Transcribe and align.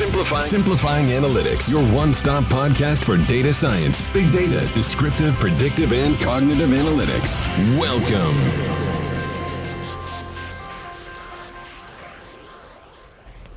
Simplifying. 0.00 0.44
Simplifying 0.44 1.06
Analytics, 1.08 1.70
your 1.70 1.84
one 1.94 2.14
stop 2.14 2.44
podcast 2.44 3.04
for 3.04 3.18
data 3.18 3.52
science, 3.52 4.00
big 4.14 4.32
data, 4.32 4.66
descriptive, 4.72 5.38
predictive, 5.38 5.92
and 5.92 6.18
cognitive 6.22 6.70
analytics. 6.70 7.38
Welcome. 7.78 8.34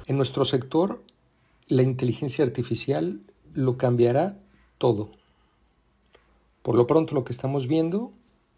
En 0.05 0.18
nuestro 0.18 0.43
sector, 0.43 1.01
la 1.69 1.82
inteligencia 1.82 2.43
artificial 2.43 3.21
lo 3.54 3.78
cambiará 3.78 4.37
todo. 4.79 5.11
Por 6.61 6.75
lo 6.75 6.87
pronto 6.87 7.15
lo 7.15 7.23
que 7.23 7.32
estamos 7.32 7.68
viendo 7.68 8.11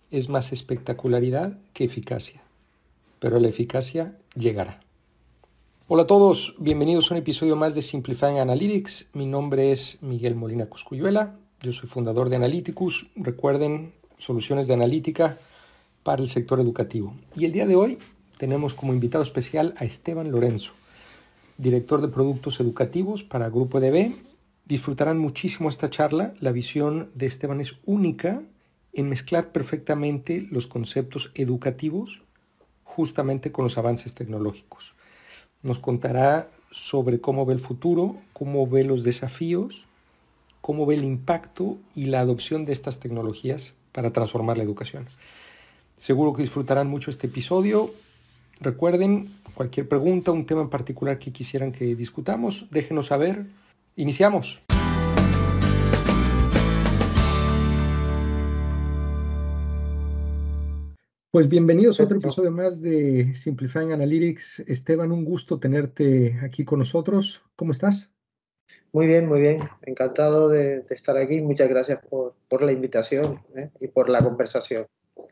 es 0.10 0.28
más 0.28 0.52
espectacularidad 0.52 1.60
que 1.74 1.84
eficacia, 1.84 2.42
pero 3.20 3.40
la 3.40 3.48
eficacia 3.48 4.18
llegará. 4.34 4.85
Hola 5.88 6.02
a 6.02 6.08
todos, 6.08 6.56
bienvenidos 6.58 7.12
a 7.12 7.14
un 7.14 7.20
episodio 7.20 7.56
más 7.56 7.76
de 7.76 7.84
Simplifying 7.84 8.40
Analytics. 8.40 9.06
Mi 9.14 9.28
nombre 9.28 9.72
es 9.72 10.02
Miguel 10.02 10.34
Molina 10.34 10.66
Coscuyuela, 10.66 11.36
yo 11.62 11.74
soy 11.74 11.88
fundador 11.88 12.30
de 12.30 12.38
Analyticus. 12.38 13.06
Recuerden, 13.16 13.94
soluciones 14.18 14.66
de 14.66 14.74
analítica 14.74 15.38
para 16.02 16.24
el 16.24 16.28
sector 16.28 16.60
educativo. 16.60 17.14
Y 17.36 17.46
el 17.46 17.52
día 17.52 17.68
de 17.68 17.76
hoy 17.76 18.00
tenemos 18.40 18.74
como 18.74 18.96
invitado 18.96 19.24
especial 19.24 19.76
a 19.78 19.86
Esteban 19.86 20.32
Lorenzo, 20.32 20.72
director 21.60 22.02
de 22.02 22.08
productos 22.08 22.60
educativos 22.60 23.22
para 23.22 23.52
Grupo 23.52 23.78
EDB. 23.78 24.16
Disfrutarán 24.66 25.20
muchísimo 25.20 25.70
esta 25.70 25.92
charla. 25.92 26.34
La 26.40 26.52
visión 26.52 27.12
de 27.14 27.28
Esteban 27.28 27.62
es 27.62 27.76
única 27.86 28.42
en 28.92 29.08
mezclar 29.08 29.52
perfectamente 29.52 30.48
los 30.50 30.66
conceptos 30.66 31.30
educativos 31.36 32.24
justamente 32.84 33.52
con 33.52 33.66
los 33.66 33.78
avances 33.78 34.16
tecnológicos 34.16 34.95
nos 35.66 35.80
contará 35.80 36.48
sobre 36.72 37.20
cómo 37.20 37.46
ve 37.46 37.54
el 37.56 37.60
futuro, 37.60 38.18
cómo 38.34 38.68
ve 38.68 38.84
los 38.84 39.04
desafíos, 39.04 39.84
cómo 40.62 40.86
ve 40.86 40.96
el 40.96 41.04
impacto 41.04 41.78
y 41.96 42.06
la 42.06 42.20
adopción 42.20 42.66
de 42.66 42.74
estas 42.74 43.00
tecnologías 43.00 43.74
para 43.92 44.12
transformar 44.12 44.58
la 44.58 44.64
educación. 44.64 45.08
Seguro 45.98 46.34
que 46.34 46.44
disfrutarán 46.44 46.88
mucho 46.88 47.10
este 47.10 47.28
episodio. 47.28 47.92
Recuerden, 48.62 49.34
cualquier 49.56 49.90
pregunta, 49.90 50.32
un 50.32 50.46
tema 50.46 50.62
en 50.62 50.70
particular 50.70 51.18
que 51.18 51.32
quisieran 51.32 51.72
que 51.72 51.96
discutamos, 51.96 52.66
déjenos 52.70 53.08
saber. 53.08 53.48
Iniciamos. 53.96 54.65
Pues 61.36 61.50
bienvenidos 61.50 62.00
a 62.00 62.06
otro 62.06 62.18
episodio 62.18 62.50
más 62.50 62.82
de 62.82 63.36
Simplifying 63.36 63.92
Analytics. 63.92 64.62
Esteban, 64.68 65.12
un 65.12 65.26
gusto 65.26 65.60
tenerte 65.60 66.40
aquí 66.42 66.64
con 66.64 66.80
nosotros. 66.80 67.44
¿Cómo 67.58 67.74
estás? 67.74 68.10
Muy 68.94 69.06
bien, 69.08 69.28
muy 69.28 69.42
bien. 69.42 69.58
Encantado 69.82 70.48
de, 70.48 70.86
estar 70.92 71.18
aquí. 71.18 71.42
Muchas 71.42 71.68
gracias 71.68 72.00
por, 72.10 72.64
la 72.64 72.72
invitación 72.72 73.42
¿eh? 73.54 73.70
y 73.82 73.90
por 73.90 74.10
la 74.10 74.24
conversación. 74.24 74.86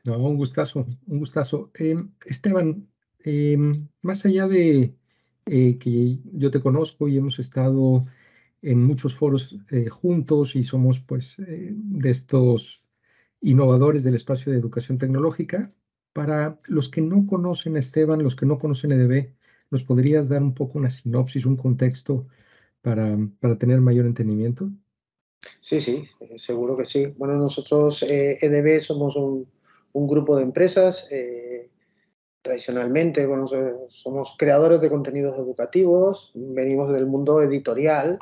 No, 0.04 0.18
un 0.18 0.36
gustazo, 0.36 0.86
un 1.08 1.20
gustazo. 1.20 1.72
Em, 1.74 2.12
Esteban, 2.26 2.86
em, 3.20 3.88
más 4.02 4.26
allá 4.26 4.50
de 4.50 4.94
eh, 5.46 5.78
que 5.78 6.20
yo 6.34 6.52
te 6.52 6.60
conozco 6.60 7.08
y 7.08 7.16
hemos 7.16 7.40
estado 7.40 8.06
en 8.62 8.84
muchos 8.84 9.16
foros 9.16 9.58
eh, 9.72 9.88
juntos 9.88 10.58
y 10.58 10.64
somos 10.64 11.00
pues 11.00 11.38
de 11.38 12.10
estos 12.10 12.84
innovadores 13.40 14.04
del 14.04 14.16
espacio 14.16 14.52
de 14.52 14.60
educación 14.60 14.98
tecnológica, 14.98 15.72
para 16.14 16.60
los 16.66 16.90
que 16.90 17.02
no 17.02 17.26
conocen 17.28 17.76
a 17.76 17.80
Esteban, 17.80 18.24
los 18.24 18.36
que 18.36 18.46
no 18.46 18.60
conocen 18.60 18.92
EDB, 18.92 19.34
¿nos 19.72 19.84
podrías 19.84 20.30
dar 20.30 20.44
un 20.44 20.54
poco 20.54 20.78
una 20.78 20.92
sinopsis, 20.92 21.46
un 21.46 21.58
contexto 21.58 22.24
para, 22.82 23.18
tener 23.58 23.82
mayor 23.82 24.06
entendimiento? 24.06 24.70
Sí, 25.60 25.80
sí, 25.80 26.08
eh, 26.20 26.38
seguro 26.38 26.78
que 26.78 26.86
sí. 26.86 27.14
Bueno, 27.18 27.36
nosotros, 27.36 28.04
EDB, 28.04 28.68
eh, 28.68 28.76
e 28.76 28.80
somos 28.80 29.16
un, 29.16 29.48
grupo 29.94 30.38
de 30.38 30.44
empresas. 30.44 31.12
Eh, 31.12 31.70
tradicionalmente, 32.42 33.26
bueno, 33.26 33.48
somos 33.90 34.36
creadores 34.38 34.82
de 34.82 34.90
contenidos 34.90 35.38
educativos, 35.40 36.32
venimos 36.36 36.92
del 36.92 37.06
mundo 37.06 37.42
editorial 37.42 38.20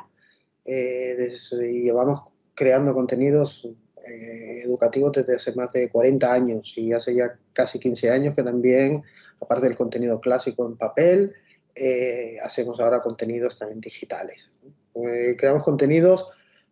y 0.64 1.82
llevamos 1.82 2.20
creando 2.54 2.94
contenidos 2.94 3.68
eh, 4.06 4.62
educativos 4.64 5.12
desde 5.12 5.36
hace 5.36 5.52
más 5.52 5.72
de 5.72 5.88
40 5.90 6.32
años 6.32 6.76
y 6.76 6.92
hace 6.92 7.14
ya 7.14 7.38
casi 7.52 7.78
15 7.78 8.10
años 8.10 8.34
que 8.34 8.42
también, 8.42 9.02
aparte 9.40 9.66
del 9.66 9.76
contenido 9.76 10.20
clásico 10.20 10.66
en 10.66 10.76
papel, 10.76 11.34
eh, 11.74 12.36
hacemos 12.42 12.80
ahora 12.80 13.00
contenidos 13.00 13.58
también 13.58 13.80
digitales. 13.80 14.50
Eh, 14.94 15.36
creamos 15.38 15.62
contenidos 15.62 16.30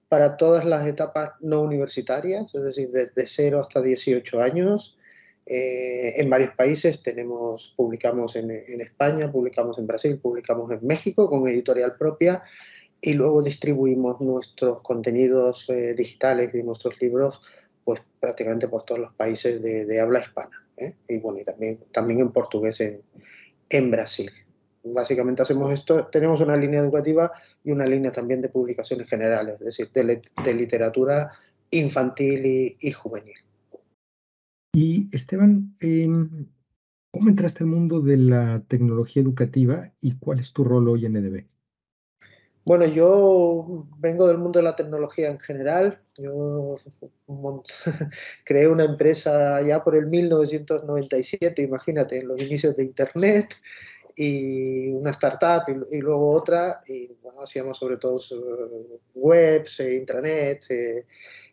para 0.08 0.36
todas 0.36 0.64
las 0.64 0.86
etapas 0.86 1.32
no 1.40 1.62
universitarias, 1.62 2.54
es 2.54 2.62
decir, 2.62 2.90
desde 2.90 3.26
0 3.26 3.60
hasta 3.60 3.80
18 3.80 4.40
años. 4.40 4.96
en 5.46 6.30
varios 6.30 6.54
países 6.54 7.02
tenemos, 7.02 7.74
publicamos 7.76 8.36
en, 8.36 8.50
en, 8.50 8.80
España, 8.80 9.32
publicamos 9.32 9.78
en 9.78 9.86
Brasil, 9.86 10.18
publicamos 10.20 10.70
en 10.70 10.86
México 10.86 11.28
con 11.28 11.48
editorial 11.48 11.96
propia 11.96 12.42
y 13.00 13.14
luego 13.14 13.42
distribuimos 13.42 14.20
nuestros 14.20 14.82
contenidos 14.82 15.68
eh, 15.70 15.94
digitales 15.94 16.54
y 16.54 16.62
nuestros 16.62 17.00
libros 17.00 17.42
pues 17.84 18.02
prácticamente 18.20 18.68
por 18.68 18.84
todos 18.84 19.00
los 19.00 19.14
países 19.14 19.62
de, 19.62 20.00
habla 20.00 20.20
hispana 20.20 20.66
¿eh? 20.76 20.94
y 21.08 21.18
bueno 21.18 21.40
y 21.40 21.44
también 21.44 21.80
también 21.92 22.20
en 22.20 22.32
portugués 22.32 22.80
en, 22.80 23.00
en, 23.70 23.90
Brasil 23.90 24.30
básicamente 24.84 25.42
hacemos 25.42 25.72
esto 25.72 26.06
tenemos 26.06 26.40
una 26.40 26.56
línea 26.56 26.80
educativa 26.80 27.32
y 27.64 27.70
una 27.70 27.86
línea 27.86 28.12
también 28.12 28.42
de 28.42 28.48
publicaciones 28.48 29.08
generales 29.08 29.54
es 29.60 29.64
decir 29.64 29.90
de, 29.92 30.20
de 30.44 30.54
literatura 30.54 31.32
infantil 31.70 32.76
y, 32.78 32.92
juvenil 32.92 33.36
y 34.74 35.08
Esteban 35.12 35.74
¿cómo 37.10 37.28
entraste 37.28 37.64
al 37.64 37.70
mundo 37.70 38.00
de 38.00 38.16
la 38.18 38.62
tecnología 38.68 39.22
educativa 39.22 39.92
y 40.00 40.16
cuál 40.18 40.40
es 40.40 40.52
tu 40.52 40.64
rol 40.64 40.88
hoy 40.88 41.06
en 41.06 41.16
EDB? 41.16 41.49
Bueno, 42.64 42.84
yo 42.86 43.86
vengo 43.98 44.28
del 44.28 44.38
mundo 44.38 44.58
de 44.58 44.64
la 44.64 44.76
tecnología 44.76 45.28
en 45.28 45.40
general. 45.40 46.00
Yo 46.16 46.76
creé 48.44 48.68
una 48.68 48.84
empresa 48.84 49.62
ya 49.62 49.82
por 49.82 49.96
el 49.96 50.06
1997, 50.06 51.62
imagínate, 51.62 52.18
en 52.18 52.28
los 52.28 52.40
inicios 52.40 52.76
de 52.76 52.84
Internet, 52.84 53.54
y 54.14 54.90
una 54.90 55.10
startup 55.12 55.62
y, 55.90 55.98
luego 55.98 56.30
otra. 56.30 56.82
Y 56.86 57.16
bueno, 57.22 57.42
hacíamos 57.42 57.78
sobre 57.78 57.96
todo 57.96 58.18
eh, 58.18 58.98
webs, 59.14 59.80
e 59.80 59.94
intranet, 59.94 60.70
eh, 60.70 61.06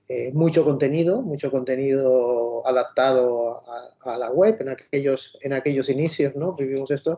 eh, 0.10 0.32
mucho 0.34 0.66
contenido, 0.66 1.22
mucho 1.22 1.50
contenido 1.50 2.68
adaptado 2.68 3.64
a, 3.70 4.14
a, 4.14 4.18
la 4.18 4.32
web 4.32 4.58
en 4.60 4.70
aquellos, 4.70 5.38
en 5.42 5.54
aquellos 5.54 5.90
inicios, 5.90 6.36
¿no? 6.36 6.54
Vivimos 6.54 6.92
esto. 6.92 7.18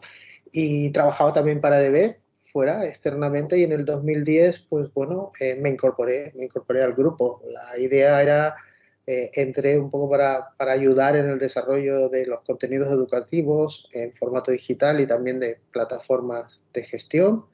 Y 0.51 0.91
trabajaba 0.91 1.33
también 1.33 1.61
para 1.61 1.79
DB, 1.79 2.17
fuera 2.51 2.85
externamente 2.85 3.57
y 3.57 3.63
en 3.63 3.71
el 3.71 3.85
2010 3.85 4.59
pues 4.69 4.93
bueno 4.93 5.31
eh, 5.39 5.55
me 5.55 5.69
incorporé 5.69 6.33
me 6.35 6.45
incorporé 6.45 6.83
al 6.83 6.93
grupo. 6.93 7.41
La 7.47 7.77
idea 7.79 8.21
era 8.21 8.55
eh, 9.05 9.31
entré 9.33 9.79
un 9.79 9.89
poco 9.89 10.09
para, 10.09 10.49
para, 10.57 10.73
ayudar 10.73 11.15
en 11.15 11.27
el 11.29 11.39
desarrollo 11.39 12.09
de 12.09 12.27
los 12.27 12.41
contenidos 12.41 12.91
educativos 12.91 13.89
en 13.93 14.13
formato 14.13 14.51
digital 14.51 14.99
y 14.99 15.07
también 15.07 15.39
de 15.39 15.59
plataformas 15.71 16.61
de 16.73 16.83
gestión. 16.83 17.45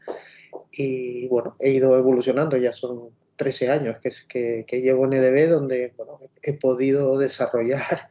Y 0.72 1.28
bueno 1.28 1.56
he 1.60 1.72
ido 1.72 1.98
evolucionando 1.98 2.58
ya 2.58 2.74
son 2.74 3.12
13 3.38 3.70
años 3.70 4.00
que, 4.00 4.12
que, 4.28 4.66
que 4.68 4.82
llevo 4.82 5.06
en 5.06 5.14
EDB 5.14 5.50
donde 5.50 5.94
bueno, 5.98 6.20
he 6.42 6.54
podido 6.54 7.18
desarrollar 7.18 8.10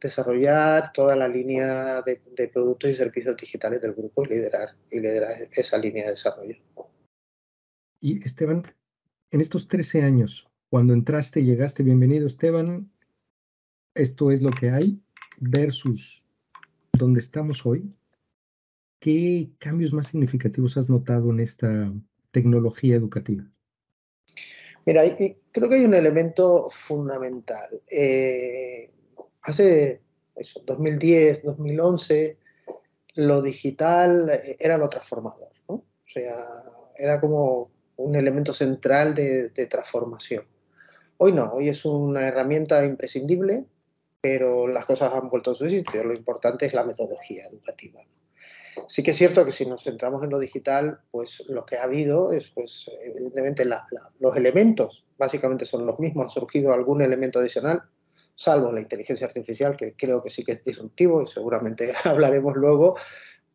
desarrollar 0.00 0.92
toda 0.92 1.16
la 1.16 1.28
línea 1.28 2.02
de, 2.02 2.48
productos 2.48 2.90
y 2.90 2.94
servicios 2.94 3.36
digitales 3.36 3.80
del 3.80 3.94
grupo 3.94 4.24
y 4.24 4.28
liderar, 4.28 4.76
y 4.90 5.00
liderar 5.00 5.32
esa 5.52 5.78
línea 5.78 6.04
de 6.04 6.10
desarrollo. 6.12 6.56
Y 8.00 8.24
Esteban, 8.24 8.62
en 9.30 9.40
estos 9.40 9.68
13 9.68 10.02
años, 10.02 10.48
cuando 10.70 10.92
entraste 10.92 11.40
y 11.40 11.46
llegaste, 11.46 11.82
bienvenido 11.82 12.26
Esteban, 12.26 12.90
esto 13.94 14.30
es 14.30 14.42
lo 14.42 14.50
que 14.50 14.70
hay 14.70 15.00
versus 15.38 16.24
donde 16.92 17.20
estamos 17.20 17.64
hoy. 17.66 17.92
¿Qué 19.00 19.50
cambios 19.58 19.92
más 19.92 20.08
significativos 20.08 20.76
has 20.76 20.88
notado 20.88 21.30
en 21.30 21.40
esta 21.40 21.92
tecnología 22.30 22.96
educativa? 22.96 23.44
Mira, 24.84 25.02
creo 25.52 25.68
que 25.68 25.74
hay 25.74 25.84
un 25.84 25.94
elemento 25.94 26.68
fundamental. 26.70 27.82
Eh, 27.90 28.90
hace 29.42 30.00
eso, 30.36 30.62
2010, 30.64 31.42
2011, 31.42 32.38
lo 33.14 33.42
digital 33.42 34.30
era 34.58 34.78
lo 34.78 34.88
transformador. 34.88 35.50
O 35.66 35.82
sea, 36.06 36.64
era 36.96 37.20
como 37.20 37.70
un 37.96 38.16
elemento 38.16 38.52
central 38.52 39.14
de, 39.14 39.66
transformación. 39.68 40.44
Hoy 41.18 41.32
no, 41.32 41.52
hoy 41.52 41.68
es 41.68 41.84
una 41.84 42.28
herramienta 42.28 42.84
imprescindible, 42.84 43.64
pero 44.20 44.68
las 44.68 44.86
cosas 44.86 45.12
han 45.12 45.28
vuelto 45.28 45.50
a 45.50 45.54
su 45.54 45.68
sitio. 45.68 46.04
Lo 46.04 46.14
importante 46.14 46.66
es 46.66 46.74
la 46.74 46.84
metodología 46.84 47.46
educativa. 47.46 48.00
Sí 48.86 49.02
que 49.02 49.10
es 49.10 49.16
cierto 49.16 49.44
que 49.44 49.50
si 49.50 49.66
nos 49.66 49.82
centramos 49.82 50.22
en 50.22 50.30
lo 50.30 50.38
digital, 50.38 51.00
pues 51.10 51.42
lo 51.48 51.66
que 51.66 51.76
ha 51.76 51.82
habido 51.82 52.30
es, 52.30 52.48
pues, 52.50 52.88
evidentemente, 53.02 53.64
los 54.20 54.36
elementos 54.36 55.04
básicamente 55.18 55.64
son 55.64 55.84
los 55.84 55.98
mismos. 55.98 56.28
Ha 56.28 56.40
surgido 56.40 56.72
algún 56.72 57.02
elemento 57.02 57.40
adicional, 57.40 57.82
salvo 58.38 58.70
la 58.70 58.78
inteligencia 58.78 59.26
artificial, 59.26 59.76
que 59.76 59.94
creo 59.94 60.22
que 60.22 60.30
sí 60.30 60.44
que 60.44 60.52
es 60.52 60.62
disruptivo 60.62 61.22
y 61.22 61.26
seguramente 61.26 61.92
hablaremos 62.04 62.54
luego. 62.54 62.96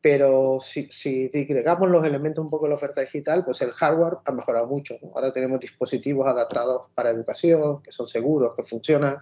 Pero 0.01 0.57
si, 0.59 0.91
si 0.91 1.29
digregamos 1.29 1.89
los 1.89 2.05
elementos 2.05 2.43
un 2.43 2.49
poco 2.49 2.65
de 2.65 2.71
la 2.71 2.75
oferta 2.75 2.99
digital, 2.99 3.45
pues 3.45 3.61
el 3.61 3.71
hardware 3.71 4.17
ha 4.25 4.33
mejorado 4.33 4.67
mucho. 4.67 4.97
Ahora 5.15 5.31
tenemos 5.31 5.61
dispositivos 5.61 6.27
adaptados 6.27 6.89
para 6.93 7.11
educación, 7.11 7.81
que 7.81 7.93
son 7.93 8.09
seguros, 8.09 8.51
que 8.57 8.63
funcionan. 8.63 9.19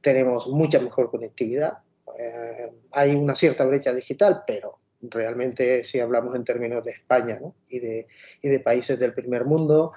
Tenemos 0.00 0.48
mucha 0.48 0.80
mejor 0.80 1.12
conectividad. 1.12 1.78
Eh, 2.18 2.72
hay 2.90 3.14
una 3.14 3.36
cierta 3.36 3.64
brecha 3.64 3.92
digital, 3.92 4.42
pero 4.44 4.80
realmente 5.00 5.84
si 5.84 6.00
hablamos 6.00 6.34
en 6.34 6.42
términos 6.42 6.82
de 6.82 6.90
España 6.90 7.38
y, 7.68 7.78
de, 7.78 8.08
y 8.42 8.48
de 8.48 8.58
países 8.58 8.98
del 8.98 9.14
primer 9.14 9.44
mundo, 9.44 9.92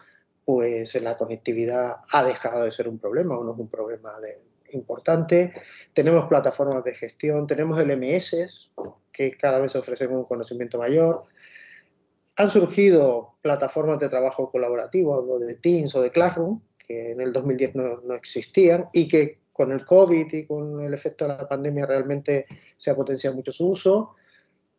pues 0.46 0.94
la 1.02 1.18
conectividad 1.18 1.98
ha 2.12 2.24
dejado 2.24 2.66
de 2.66 2.72
ser 2.72 2.88
un 2.88 3.00
problema 3.00 3.36
o 3.36 3.44
no 3.44 3.54
es 3.54 3.60
un 3.60 3.70
problema 3.70 4.20
importante. 4.74 5.54
Tenemos 5.94 6.26
plataformas 6.26 6.84
de 6.84 6.96
gestión, 6.96 7.48
tenemos 7.48 7.78
LMS 7.82 8.72
que 9.12 9.32
cada 9.32 9.60
vez 9.60 9.76
ofrecen 9.76 10.14
un 10.14 10.26
conocimiento 10.26 10.78
mayor. 10.78 11.24
Han 12.38 12.50
surgido 12.50 13.36
plataformas 13.42 14.00
de 14.00 14.10
trabajo 14.10 14.52
colaborativo, 14.52 15.40
de 15.40 15.56
Teams 15.56 15.94
o 15.96 16.02
de 16.02 16.12
Classroom, 16.12 16.62
que 16.78 17.12
en 17.12 17.22
el 17.22 17.34
2010 17.34 17.76
no, 17.76 18.02
no 18.02 18.14
existían 18.16 18.88
y 18.94 19.08
que 19.08 19.42
con 19.52 19.72
el 19.72 19.86
COVID 19.86 20.34
y 20.34 20.46
con 20.46 20.82
el 20.82 20.94
efecto 20.94 21.28
de 21.28 21.38
la 21.38 21.48
pandemia 21.48 21.86
realmente 21.86 22.48
se 22.78 22.90
ha 22.90 22.96
potenciado 22.96 23.36
mucho 23.36 23.52
su 23.52 23.70
uso. 23.70 24.16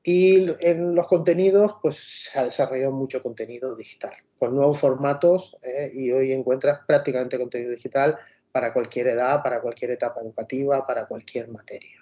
Y 0.04 0.46
en 0.58 0.96
los 0.96 1.06
contenidos, 1.06 1.76
pues 1.80 2.30
se 2.30 2.38
ha 2.38 2.44
desarrollado 2.44 2.90
mucho 2.90 3.22
contenido 3.22 3.76
digital, 3.76 4.12
con 4.36 4.56
nuevos 4.56 4.80
formatos, 4.80 5.56
eh, 5.62 5.92
y 5.94 6.10
hoy 6.10 6.32
encuentras 6.32 6.80
prácticamente 6.84 7.38
contenido 7.38 7.70
digital 7.70 8.18
para 8.52 8.72
cualquier 8.72 9.08
edad, 9.08 9.42
para 9.42 9.60
cualquier 9.60 9.92
etapa 9.92 10.20
educativa, 10.20 10.86
para 10.86 11.06
cualquier 11.06 11.48
materia. 11.48 11.96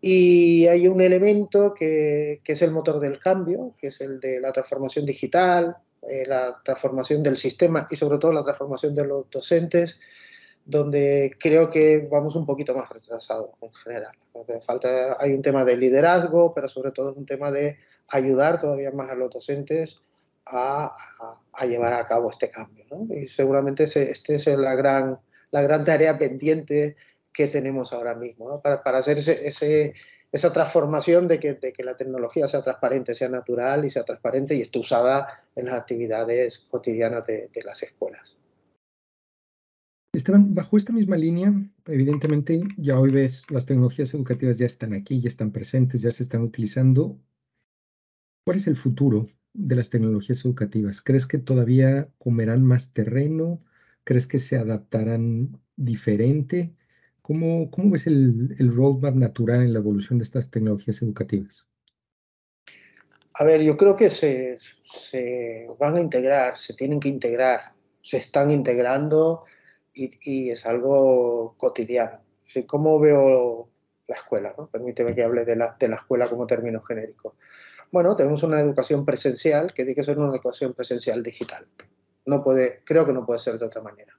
Y 0.00 0.66
hay 0.66 0.86
un 0.86 1.00
elemento 1.00 1.72
que, 1.74 2.40
que, 2.44 2.52
es 2.52 2.62
el 2.62 2.70
motor 2.70 3.00
del 3.00 3.18
cambio, 3.18 3.74
que 3.80 3.88
es 3.88 4.00
el 4.00 4.20
de 4.20 4.40
la 4.40 4.52
transformación 4.52 5.06
digital, 5.06 5.76
eh, 6.02 6.24
la 6.26 6.60
transformación 6.62 7.24
del 7.24 7.36
sistema 7.36 7.88
y 7.90 7.96
sobre 7.96 8.18
todo 8.18 8.32
la 8.32 8.44
transformación 8.44 8.94
de 8.94 9.04
los 9.04 9.28
docentes, 9.30 9.98
donde 10.64 11.36
creo 11.40 11.68
que 11.70 12.06
vamos 12.10 12.36
un 12.36 12.46
poquito 12.46 12.74
más 12.74 12.88
retrasados 12.88 13.50
en 13.60 13.72
general. 13.72 14.16
Falta, 14.64 15.16
hay 15.18 15.32
un 15.32 15.42
tema 15.42 15.64
de 15.64 15.76
liderazgo, 15.76 16.54
pero 16.54 16.68
sobre 16.68 16.92
todo 16.92 17.10
es 17.10 17.16
un 17.16 17.26
tema 17.26 17.50
de 17.50 17.78
ayudar 18.08 18.58
todavía 18.58 18.92
más 18.92 19.10
a 19.10 19.16
los 19.16 19.30
docentes 19.30 20.00
a, 20.46 20.94
a, 21.52 21.66
llevar 21.66 21.94
a 21.94 22.06
cabo 22.06 22.30
este 22.30 22.50
cambio. 22.50 22.84
¿no? 22.90 23.12
Y 23.12 23.26
seguramente 23.26 23.84
este 23.84 24.36
es 24.36 24.46
la 24.46 24.76
gran, 24.76 25.18
la 25.50 25.62
gran 25.62 25.84
tarea 25.84 26.18
pendiente 26.18 26.96
que 27.32 27.46
tenemos 27.46 27.92
ahora 27.92 28.14
mismo, 28.14 28.60
para, 28.60 28.82
para, 28.82 28.98
hacer 28.98 29.18
esa 29.18 30.52
transformación 30.52 31.28
de 31.28 31.38
que, 31.38 31.54
de 31.54 31.72
que, 31.72 31.84
la 31.84 31.96
tecnología 31.96 32.48
sea 32.48 32.62
transparente, 32.62 33.14
sea 33.14 33.28
natural 33.28 33.84
y 33.84 33.90
sea 33.90 34.04
transparente 34.04 34.54
y 34.54 34.62
esté 34.62 34.78
usada 34.78 35.44
en 35.54 35.66
las 35.66 35.74
actividades 35.74 36.58
cotidianas 36.58 37.24
de, 37.26 37.48
de 37.52 37.62
las 37.62 37.82
escuelas. 37.82 38.38
Esteban, 40.12 40.54
bajo 40.54 40.76
esta 40.76 40.92
misma 40.92 41.16
línea, 41.16 41.52
evidentemente 41.86 42.60
ya 42.76 42.98
hoy 42.98 43.12
ves 43.12 43.48
las 43.50 43.66
tecnologías 43.66 44.12
educativas 44.14 44.58
ya 44.58 44.66
están 44.66 44.94
aquí, 44.94 45.20
ya 45.20 45.28
están 45.28 45.52
presentes, 45.52 46.02
ya 46.02 46.10
se 46.10 46.24
están 46.24 46.42
utilizando. 46.42 47.20
¿Cuál 48.44 48.56
es 48.56 48.66
el 48.66 48.74
futuro 48.74 49.28
de 49.52 49.76
las 49.76 49.90
tecnologías 49.90 50.44
educativas? 50.44 51.02
¿Crees 51.02 51.26
que 51.26 51.38
todavía 51.38 52.08
comerán 52.18 52.64
más 52.64 52.92
terreno? 52.92 53.62
¿Crees 54.08 54.26
que 54.26 54.38
se 54.38 54.56
adaptarán 54.56 55.60
diferente? 55.76 56.72
¿Cómo, 57.20 57.70
cómo 57.70 57.90
ves 57.90 58.06
el, 58.06 58.56
el 58.58 58.74
roadmap 58.74 59.14
natural 59.14 59.60
en 59.60 59.74
la 59.74 59.80
evolución 59.80 60.18
de 60.18 60.24
estas 60.24 60.50
tecnologías 60.50 61.02
educativas? 61.02 61.66
A 63.34 63.44
ver, 63.44 63.60
yo 63.60 63.76
creo 63.76 63.96
que 63.96 64.08
se, 64.08 64.56
se 64.82 65.68
van 65.78 65.98
a 65.98 66.00
integrar, 66.00 66.56
se 66.56 66.72
tienen 66.72 67.00
que 67.00 67.10
integrar, 67.10 67.74
se 68.00 68.16
están 68.16 68.50
integrando 68.50 69.44
y, 69.92 70.48
es 70.48 70.64
algo 70.64 71.54
cotidiano. 71.58 72.20
¿Cómo 72.66 72.98
veo 72.98 73.68
la 74.06 74.16
escuela? 74.16 74.54
¿no? 74.56 74.70
Permíteme 74.70 75.14
que 75.14 75.22
hable 75.22 75.44
de 75.44 75.54
la, 75.54 75.76
de 75.78 75.86
la 75.86 75.96
escuela 75.96 76.26
como 76.28 76.46
término 76.46 76.80
genérico. 76.80 77.36
Bueno, 77.92 78.16
tenemos 78.16 78.42
una 78.42 78.58
educación 78.58 79.04
presencial 79.04 79.74
que 79.74 79.84
tiene 79.84 79.96
que 79.96 80.04
ser 80.04 80.18
una 80.18 80.32
educación 80.32 80.72
presencial 80.72 81.22
digital. 81.22 81.66
No 82.28 82.44
puede, 82.44 82.82
creo 82.84 83.06
que 83.06 83.12
no 83.14 83.24
puede 83.24 83.40
ser 83.40 83.58
de 83.58 83.64
otra 83.64 83.80
manera. 83.80 84.12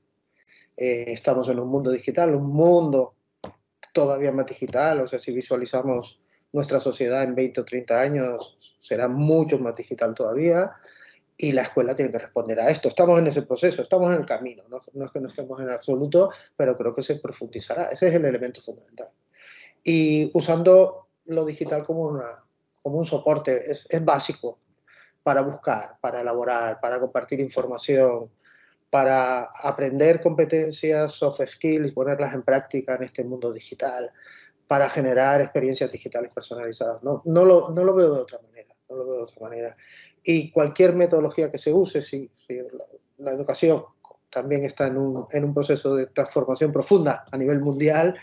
Eh, 0.75 1.05
estamos 1.07 1.47
en 1.47 1.59
un 1.59 1.69
mundo 1.69 1.91
digital, 1.91 2.33
un 2.33 2.47
mundo 2.47 3.13
todavía 3.93 4.31
más 4.31 4.47
digital, 4.47 5.01
o 5.01 5.07
sea, 5.07 5.19
si 5.19 5.31
visualizamos 5.31 6.19
nuestra 6.51 6.79
sociedad 6.79 7.21
en 7.21 7.35
20 7.35 7.61
o 7.61 7.65
30 7.65 8.01
años, 8.01 8.77
será 8.81 9.07
mucho 9.07 9.59
más 9.59 9.75
digital 9.75 10.15
todavía 10.15 10.71
y 11.37 11.51
la 11.51 11.61
escuela 11.61 11.93
tiene 11.93 12.11
que 12.11 12.17
responder 12.17 12.59
a 12.59 12.71
esto. 12.71 12.87
Estamos 12.87 13.19
en 13.19 13.27
ese 13.27 13.43
proceso, 13.43 13.83
estamos 13.83 14.09
en 14.11 14.21
el 14.21 14.25
camino, 14.25 14.63
no, 14.67 15.05
es 15.05 15.11
que 15.11 15.19
no 15.19 15.27
estemos 15.27 15.59
en 15.59 15.69
absoluto, 15.69 16.31
pero 16.57 16.75
creo 16.75 16.95
que 16.95 17.03
se 17.03 17.17
profundizará. 17.17 17.91
Ese 17.91 18.07
es 18.07 18.15
el 18.15 18.25
elemento 18.25 18.59
fundamental. 18.59 19.09
Y 19.83 20.31
usando 20.33 21.09
lo 21.25 21.45
digital 21.45 21.85
como, 21.85 22.05
una, 22.05 22.43
como 22.81 22.97
un 22.97 23.05
soporte, 23.05 23.71
es, 23.71 23.85
es 23.87 24.03
básico 24.03 24.57
para 25.23 25.41
buscar, 25.41 25.97
para 26.01 26.21
elaborar, 26.21 26.79
para 26.79 26.99
compartir 26.99 27.39
información, 27.39 28.29
para 28.89 29.43
aprender 29.43 30.21
competencias, 30.21 31.11
soft 31.11 31.41
skills 31.45 31.93
ponerlas 31.93 32.33
en 32.33 32.43
práctica 32.43 32.95
en 32.95 33.03
este 33.03 33.23
mundo 33.23 33.53
digital, 33.53 34.11
para 34.67 34.89
generar 34.89 35.41
experiencias 35.41 35.91
digitales 35.91 36.31
personalizadas. 36.33 37.03
No, 37.03 37.21
no, 37.25 37.45
lo, 37.45 37.69
no 37.69 37.83
lo 37.83 37.93
veo 37.93 38.13
de 38.15 38.21
otra 38.21 38.39
manera, 38.41 38.75
no 38.89 38.95
lo 38.95 39.05
veo 39.05 39.17
de 39.17 39.23
otra 39.23 39.41
manera 39.41 39.77
y 40.23 40.51
cualquier 40.51 40.95
metodología 40.95 41.51
que 41.51 41.57
se 41.57 41.73
use, 41.73 42.01
si, 42.01 42.29
la, 43.17 43.31
educación 43.31 43.83
también 44.29 44.63
está 44.63 44.87
en 44.87 44.97
un, 44.97 45.25
en 45.31 45.43
un, 45.43 45.53
proceso 45.53 45.95
de 45.95 46.07
transformación 46.07 46.71
profunda 46.71 47.25
a 47.31 47.37
nivel 47.37 47.59
mundial, 47.59 48.15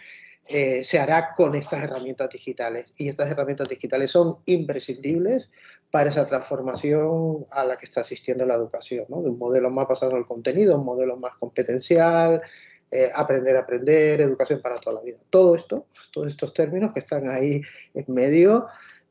eh, 0.48 0.84
se 0.84 0.98
hará 0.98 1.34
con 1.34 1.54
estas 1.54 1.82
herramientas 1.82 2.30
digitales. 2.30 2.92
Y 2.96 3.08
estas 3.08 3.30
herramientas 3.30 3.68
digitales 3.68 4.10
son 4.10 4.38
imprescindibles 4.46 5.50
para 5.90 6.10
esa 6.10 6.26
transformación 6.26 7.46
a 7.50 7.64
la 7.64 7.76
que 7.76 7.86
está 7.86 8.02
asistiendo 8.02 8.46
la 8.46 8.54
educación, 8.54 9.06
de 9.08 9.30
un 9.30 9.38
modelo 9.38 9.70
más 9.70 9.88
basado 9.88 10.12
en 10.12 10.18
el 10.18 10.26
contenido, 10.26 10.78
un 10.78 10.84
modelo 10.84 11.16
más 11.16 11.36
competencial, 11.36 12.42
eh, 12.90 13.10
aprender 13.14 13.56
a 13.56 13.60
aprender, 13.60 14.20
educación 14.20 14.60
para 14.60 14.76
toda 14.76 14.96
la 14.96 15.02
vida. 15.02 15.18
Todo 15.30 15.56
esto, 15.56 15.86
todos 16.12 16.28
estos 16.28 16.54
términos 16.54 16.92
que 16.92 17.00
están 17.00 17.28
ahí 17.28 17.60
en 17.94 18.04
medio, 18.08 18.66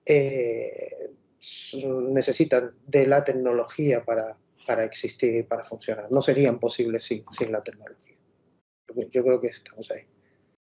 eh, 0.05 1.11
necesitan 1.83 2.73
de 2.87 3.07
la 3.07 3.23
tecnología 3.23 4.03
para, 4.03 4.37
para 4.65 4.85
existir 4.85 5.35
y 5.35 5.43
para 5.43 5.63
funcionar. 5.63 6.11
No 6.11 6.21
serían 6.21 6.59
posibles 6.59 7.03
sin, 7.03 7.25
sin 7.31 7.51
la 7.51 7.63
tecnología. 7.63 8.15
Yo 9.11 9.23
creo 9.23 9.41
que 9.41 9.47
estamos 9.47 9.91
ahí. 9.91 10.03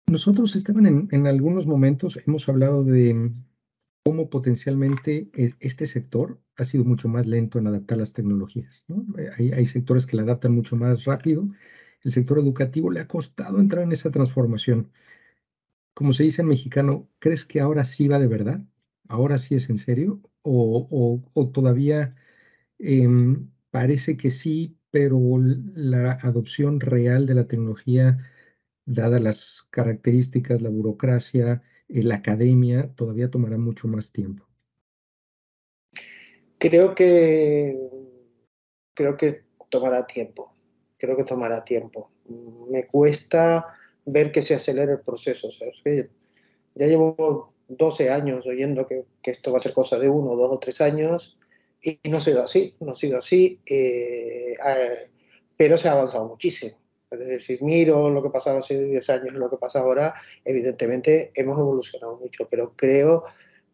Nosotros, 0.09 0.55
Esteban, 0.55 0.85
en, 0.85 1.07
en 1.11 1.27
algunos 1.27 1.65
momentos 1.65 2.19
hemos 2.25 2.49
hablado 2.49 2.83
de 2.83 3.31
cómo 4.03 4.29
potencialmente 4.29 5.29
este 5.59 5.85
sector 5.85 6.41
ha 6.57 6.63
sido 6.63 6.83
mucho 6.83 7.07
más 7.07 7.27
lento 7.27 7.59
en 7.59 7.67
adaptar 7.67 7.99
las 7.99 8.13
tecnologías. 8.13 8.85
¿no? 8.87 9.05
Hay, 9.37 9.51
hay, 9.51 9.65
sectores 9.65 10.05
que 10.05 10.17
la 10.17 10.23
adaptan 10.23 10.53
mucho 10.53 10.75
más 10.75 11.05
rápido. 11.05 11.47
El 12.03 12.11
sector 12.11 12.39
educativo 12.39 12.89
le 12.91 13.01
ha 13.01 13.07
costado 13.07 13.59
entrar 13.59 13.83
en 13.83 13.91
esa 13.91 14.09
transformación. 14.09 14.91
Como 15.93 16.13
se 16.13 16.23
dice 16.23 16.41
en 16.41 16.47
mexicano, 16.47 17.07
¿crees 17.19 17.45
que 17.45 17.59
ahora 17.59 17.83
sí 17.85 18.07
va 18.07 18.19
de 18.19 18.27
verdad? 18.27 18.61
¿Ahora 19.07 19.37
sí 19.37 19.55
es 19.55 19.69
en 19.69 19.77
serio? 19.77 20.21
o, 20.41 21.51
todavía 21.53 22.15
em, 22.79 23.49
parece 23.71 24.17
que 24.17 24.31
sí, 24.31 24.77
pero 24.91 25.19
la 25.75 26.13
adopción 26.13 26.79
real 26.79 27.25
de 27.25 27.35
la 27.35 27.47
tecnología, 27.47 28.17
dadas 28.89 29.21
las 29.21 29.67
características, 29.69 30.61
la 30.61 30.69
burocracia, 30.69 31.61
eh, 31.87 32.03
la 32.03 32.15
academia, 32.15 32.91
todavía 32.95 33.29
tomará 33.29 33.57
mucho 33.57 33.87
más 33.87 34.11
tiempo. 34.11 34.47
Creo 36.57 36.93
que 36.93 37.77
creo 38.93 39.15
que 39.15 39.43
tomará 39.69 40.05
tiempo. 40.05 40.53
Creo 40.97 41.15
que 41.15 41.23
tomará 41.23 41.63
tiempo. 41.63 42.11
Me 42.69 42.85
cuesta 42.85 43.65
ver 44.05 44.31
que 44.31 44.41
se 44.41 44.55
acelere 44.55 44.93
el 44.93 44.99
proceso. 44.99 45.49
Ya 46.75 46.85
llevo 46.85 47.53
12 47.69 48.09
años 48.09 48.45
oyendo 48.45 48.87
que, 48.87 49.05
esto 49.23 49.51
va 49.51 49.59
a 49.59 49.61
ser 49.61 49.73
cosa 49.73 49.97
de 49.99 50.09
uno, 50.09 50.35
dos 50.35 50.51
o 50.51 50.59
tres 50.59 50.81
años 50.81 51.37
y 51.81 51.99
no 52.09 52.17
ha 52.17 52.19
sido 52.19 52.43
así, 52.43 52.75
no 52.79 52.91
ha 52.91 52.95
sido 52.95 53.19
así, 53.19 53.59
eh, 53.65 54.53
eh, 54.53 55.11
pero 55.55 55.77
se 55.77 55.87
ha 55.87 55.93
avanzado 55.93 56.27
muchísimo. 56.27 56.78
Si 57.39 57.57
miro 57.61 58.09
lo 58.09 58.21
que 58.21 58.29
pasaba 58.29 58.59
hace 58.59 58.79
10 58.79 59.09
años 59.09 59.33
lo 59.33 59.49
que 59.49 59.57
pasa 59.57 59.79
ahora, 59.79 60.13
evidentemente 60.45 61.31
hemos 61.33 61.57
evolucionado 61.57 62.17
mucho, 62.17 62.47
pero 62.49 62.73
creo 62.75 63.25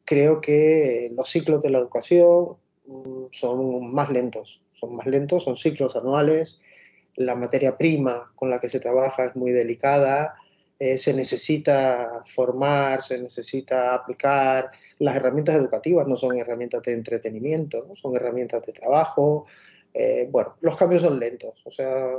creo 0.06 0.40
que 0.40 1.12
los 1.16 1.30
ciclos 1.30 1.62
de 1.62 1.72
la 1.72 1.80
educación 1.80 2.56
mm, 2.86 3.26
son 3.32 3.94
más 3.94 4.10
lentos, 4.10 4.62
son 4.74 4.96
más 4.96 5.08
lentos, 5.08 5.44
son 5.44 5.58
ciclos 5.58 5.96
anuales, 5.96 6.60
la 7.16 7.36
materia 7.36 7.78
prima 7.78 8.32
con 8.36 8.50
la 8.50 8.60
que 8.60 8.70
se 8.70 8.80
trabaja 8.80 9.26
es 9.26 9.36
muy 9.36 9.52
delicada, 9.52 10.36
eh, 10.78 10.98
se 10.98 11.14
necesita 11.14 12.22
formar, 12.26 13.02
se 13.02 13.18
necesita 13.18 13.94
aplicar. 13.94 14.72
Las 15.00 15.16
herramientas 15.16 15.56
educativas 15.56 16.06
no 16.08 16.18
son 16.18 16.38
herramientas 16.38 16.84
de 16.84 16.92
entretenimiento, 16.92 17.88
son 17.96 18.16
herramientas 18.18 18.62
de 18.66 18.74
trabajo. 18.74 19.46
Eh, 19.94 20.28
bueno, 20.30 20.58
los 20.60 20.76
cambios 20.76 21.04
son 21.04 21.18
lentos, 21.18 21.62
o 21.64 21.72
sea, 21.72 22.10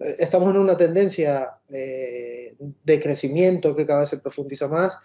estamos 0.00 0.54
en 0.54 0.60
una 0.60 0.76
tendencia 0.76 1.58
eh, 1.68 2.54
de 2.58 3.00
crecimiento 3.00 3.76
que 3.76 3.86
cada 3.86 4.00
vez 4.00 4.08
se 4.08 4.18
profundiza 4.18 4.66
más, 4.68 4.98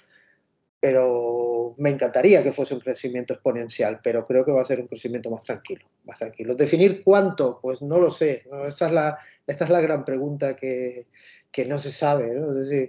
pero 0.80 1.74
me 1.78 1.90
encantaría 1.90 2.44
que 2.44 2.52
fuese 2.52 2.74
un 2.74 2.80
crecimiento 2.80 3.34
exponencial, 3.34 4.00
pero 4.04 4.24
creo 4.24 4.46
que 4.46 4.52
va 4.52 4.62
a 4.62 4.66
ser 4.66 4.80
un 4.80 4.88
crecimiento 4.88 5.30
más 5.30 5.42
tranquilo, 5.42 5.86
más 6.06 6.20
tranquilo. 6.20 6.56
Definir 6.56 7.04
cuánto, 7.04 7.60
pues 7.62 7.82
no 7.82 8.00
lo 8.00 8.12
sé. 8.12 8.44
Esta, 8.68 8.86
es 8.88 8.92
la, 8.92 9.18
esta 9.48 9.64
es 9.66 9.70
la 9.70 9.82
gran 9.82 10.06
pregunta 10.06 10.56
que, 10.56 11.08
que 11.52 11.66
no 11.66 11.80
se 11.80 11.92
sabe. 11.92 12.40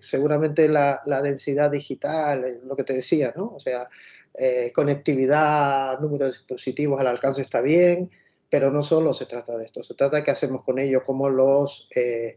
seguramente 0.01 0.69
la, 0.69 1.01
la, 1.07 1.23
densidad 1.23 1.71
digital, 1.71 2.61
lo 2.65 2.77
que 2.77 2.85
te 2.85 2.93
decía, 2.93 3.33
¿no? 3.35 3.55
O 3.55 3.61
sea, 3.61 3.89
eh, 4.35 4.73
conectividad, 4.75 5.99
número 5.99 6.27
de 6.27 6.33
dispositivos 6.33 7.01
al 7.01 7.07
alcance 7.07 7.41
está 7.41 7.63
bien, 7.63 8.11
pero 8.49 8.71
no 8.71 8.83
solo 8.83 9.13
se 9.13 9.27
trata 9.27 9.57
de 9.57 9.65
esto, 9.65 9.83
se 9.83 9.95
trata 9.95 10.19
de 10.19 10.23
qué 10.23 10.31
hacemos 10.31 10.63
con 10.65 10.79
ellos, 10.79 11.03
cómo 11.05 11.29
los, 11.29 11.89
eh, 11.95 12.37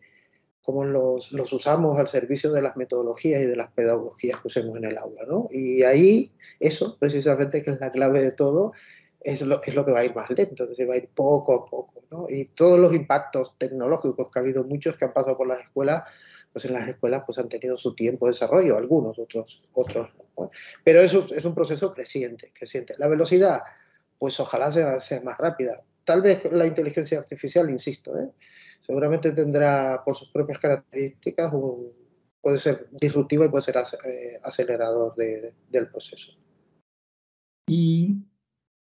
cómo 0.62 0.84
los, 0.86 1.32
los, 1.32 1.52
usamos 1.54 2.00
al 2.00 2.08
servicio 2.08 2.52
de 2.52 2.62
las 2.62 2.78
metodologías 2.78 3.42
y 3.42 3.46
de 3.46 3.56
las 3.56 3.72
pedagogías 3.72 4.40
que 4.40 4.48
usemos 4.48 4.76
en 4.78 4.86
el 4.86 4.98
aula. 4.98 5.24
¿no? 5.28 5.48
Y 5.52 5.84
ahí, 5.84 6.34
eso 6.60 6.98
precisamente 6.98 7.62
que 7.62 7.72
es 7.72 7.80
la 7.80 7.92
clave 7.92 8.22
de 8.22 8.32
todo, 8.32 8.74
es 9.22 9.42
lo, 9.42 9.62
es 9.64 9.76
lo 9.76 9.86
que 9.86 9.92
va 9.92 10.00
a 10.00 10.06
ir 10.06 10.16
más 10.16 10.30
lento, 10.30 10.64
es 10.64 10.70
decir, 10.70 10.90
va 10.90 10.96
a 10.96 10.98
ir 10.98 11.10
poco 11.14 11.54
a 11.54 11.66
poco. 11.66 12.04
¿no? 12.10 12.26
Y 12.30 12.46
todos 12.46 12.80
los 12.80 12.94
impactos 12.94 13.58
tecnológicos 13.58 14.30
que 14.30 14.40
ha 14.40 14.42
habido 14.42 14.64
muchos 14.64 14.98
que 14.98 15.06
han 15.06 15.14
pasado 15.14 15.38
por 15.38 15.48
las 15.48 15.62
escuelas, 15.62 16.04
pues 16.52 16.66
en 16.66 16.74
las 16.74 16.88
escuelas 16.88 17.24
pues 17.26 17.38
han 17.38 17.50
tenido 17.50 17.78
su 17.78 17.94
tiempo 17.94 18.26
de 18.26 18.32
desarrollo, 18.32 18.78
algunos, 18.78 19.20
otros, 19.20 19.62
otros 19.74 20.10
¿no? 20.38 20.50
Pero 20.84 21.02
eso 21.02 21.28
es 21.36 21.46
un 21.46 21.54
proceso 21.54 21.94
creciente, 21.94 22.52
creciente. 22.58 22.96
La 22.98 23.08
velocidad, 23.08 23.62
pues 24.18 24.40
ojalá 24.40 24.72
sea, 24.72 25.00
sea 25.00 25.22
más 25.22 25.38
rápida 25.38 25.84
tal 26.10 26.24
vez 26.24 26.42
la 26.52 26.66
inteligencia 26.66 27.20
artificial, 27.20 27.70
insisto, 27.70 28.18
¿eh? 28.18 28.32
seguramente 28.82 29.32
tendrá 29.32 30.02
por 30.04 30.16
sus 30.16 30.32
propias 30.32 30.58
características, 30.58 31.54
puede 32.42 32.58
ser 32.58 32.88
disruptivo 33.00 33.46
y 33.46 33.50
puede 33.50 33.62
ser 33.62 33.76
eh, 33.78 34.40
acelerador 34.42 35.14
de, 35.16 35.54
del 35.70 35.88
proceso. 35.88 36.32
Y 37.68 38.24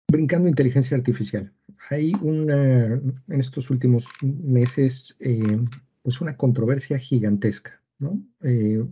brincando 0.08 0.48
inteligencia 0.48 0.96
artificial, 0.96 1.51
hay 1.89 2.13
una, 2.22 2.94
en 2.94 3.39
estos 3.39 3.72
últimos 3.72 4.08
meses 4.22 5.17
eh, 5.20 5.58
pues 6.03 6.22
una 6.22 6.38
controversia 6.38 7.00
gigantesca. 7.00 7.82
¿no? 7.98 8.22
Eh, 8.44 8.86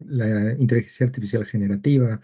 la 0.00 0.54
inteligencia 0.54 1.06
artificial 1.06 1.44
generativa, 1.44 2.20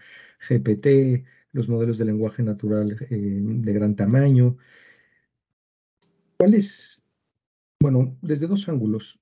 GPT, 0.49 1.23
los 1.53 1.69
modelos 1.69 1.97
de 1.97 2.03
lenguaje 2.03 2.43
natural 2.43 2.97
de 3.09 3.73
gran 3.73 3.95
tamaño, 3.95 4.57
¿Cuál 6.37 6.53
es, 6.53 7.01
bueno, 7.79 8.17
desde 8.21 8.47
dos 8.47 8.67
ángulos, 8.67 9.19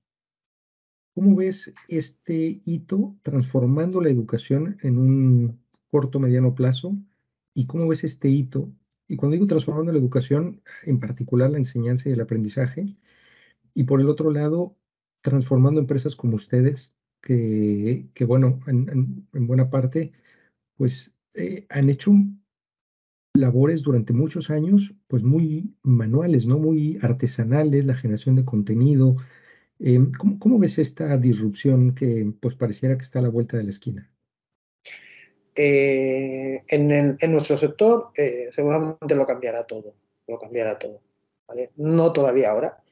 cómo 1.14 1.36
ves 1.36 1.72
este 1.88 2.60
hito 2.64 3.16
transformando 3.22 4.00
la 4.00 4.10
educación 4.10 4.76
en 4.82 4.98
un 4.98 5.60
corto, 5.90 6.18
mediano 6.18 6.54
plazo? 6.54 6.96
¿Y 7.54 7.66
cómo 7.66 7.86
ves 7.86 8.02
este 8.02 8.28
hito? 8.28 8.72
Y 9.06 9.16
cuando 9.16 9.34
digo 9.34 9.46
transformando 9.46 9.92
la 9.92 9.98
educación, 9.98 10.60
en 10.84 10.98
particular 10.98 11.50
la 11.50 11.58
enseñanza 11.58 12.08
y 12.08 12.12
el 12.12 12.20
aprendizaje, 12.20 12.96
y 13.74 13.84
por 13.84 14.00
el 14.00 14.08
otro 14.08 14.30
lado, 14.30 14.76
transformando 15.20 15.80
empresas 15.80 16.16
como 16.16 16.36
ustedes, 16.36 16.94
que, 17.20 18.08
que 18.12 18.24
bueno, 18.24 18.60
en, 18.66 19.26
en, 19.32 19.46
buena 19.46 19.70
parte, 19.70 20.12
pues 20.76 21.14
eh, 21.34 21.66
han 21.70 21.88
hecho 21.90 22.12
labores 23.34 23.82
durante 23.82 24.12
muchos 24.12 24.48
años, 24.50 24.94
pues 25.08 25.22
muy 25.22 25.74
manuales, 25.82 26.46
¿no? 26.46 26.58
Muy 26.58 26.98
artesanales, 27.02 27.84
la 27.84 27.94
generación 27.94 28.36
de 28.36 28.44
contenido. 28.44 29.16
Eh, 29.80 29.98
¿cómo, 30.16 30.38
¿cómo, 30.38 30.58
ves 30.58 30.78
esta 30.78 31.16
disrupción 31.16 31.94
que 31.94 32.32
pues 32.40 32.54
pareciera 32.54 32.96
que 32.96 33.02
está 33.02 33.18
a 33.18 33.22
la 33.22 33.28
vuelta 33.28 33.56
de 33.56 33.64
la 33.64 33.70
esquina? 33.70 34.10
Eh, 35.56 36.64
en, 36.68 37.32
nuestro 37.32 37.56
sector 37.56 38.10
eh, 38.16 38.48
seguramente 38.50 39.14
lo 39.14 39.26
cambiará 39.26 39.64
todo, 39.64 39.94
lo 40.26 40.38
cambiará 40.38 40.78
todo. 40.78 41.00
No 41.76 42.12
todavía 42.12 42.50
ahora, 42.50 42.83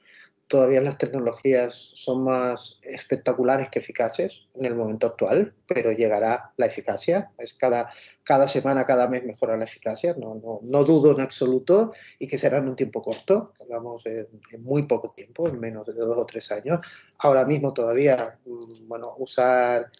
todavía 0.52 0.82
las 0.82 0.98
tecnologías 0.98 1.92
son 1.94 2.24
más 2.24 2.78
espectaculares 2.82 3.70
que 3.70 3.78
eficaces 3.78 4.48
en 4.54 4.66
el 4.66 4.74
momento 4.74 5.06
actual, 5.06 5.54
pero 5.66 5.92
llegará 5.92 6.52
la 6.58 6.66
eficacia. 6.66 7.30
Es 7.38 7.54
cada, 7.54 7.90
cada 8.22 8.46
semana, 8.46 8.84
cada 8.84 9.08
mes 9.08 9.24
mejora 9.24 9.56
la 9.56 9.64
eficacia, 9.64 10.14
no, 10.18 10.34
no, 10.34 10.60
no 10.62 10.84
dudo 10.84 11.12
en 11.12 11.22
absoluto, 11.22 11.94
y 12.18 12.28
que 12.28 12.36
será 12.36 12.58
en 12.58 12.68
un 12.68 12.76
tiempo 12.76 13.00
corto, 13.00 13.54
hablamos 13.62 14.04
en, 14.04 14.28
muy 14.58 14.82
poco 14.82 15.14
tiempo, 15.16 15.48
en 15.48 15.58
menos 15.58 15.86
de 15.86 15.94
dos 15.94 16.18
o 16.18 16.26
tres 16.26 16.52
años. 16.52 16.80
Ahora 17.16 17.46
mismo 17.46 17.72
todavía, 17.72 18.38
mm, 18.44 18.86
bueno, 18.88 19.14
usar 19.16 19.90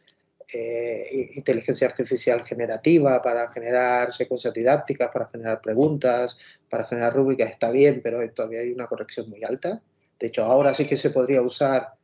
eh, 0.53 1.31
inteligencia 1.35 1.87
artificial 1.87 2.45
generativa 2.45 3.23
para 3.23 3.51
generar 3.51 4.13
secuencias 4.13 4.53
didácticas, 4.53 5.09
para 5.11 5.29
generar 5.29 5.63
preguntas, 5.63 6.39
para 6.69 6.85
generar 6.85 7.17
rúbricas 7.17 7.51
está 7.51 7.71
bien, 7.71 8.03
pero 8.05 8.19
todavía 8.35 8.61
hay 8.61 8.71
una 8.71 8.87
corrección 8.87 9.31
muy 9.31 9.43
alta 9.45 9.81
de 10.23 10.29
hecho, 10.29 10.45
ahora 10.45 10.73
sí 10.73 10.87
que 10.87 10.97
se 10.97 11.11
podría 11.11 11.43
usar, 11.43 11.95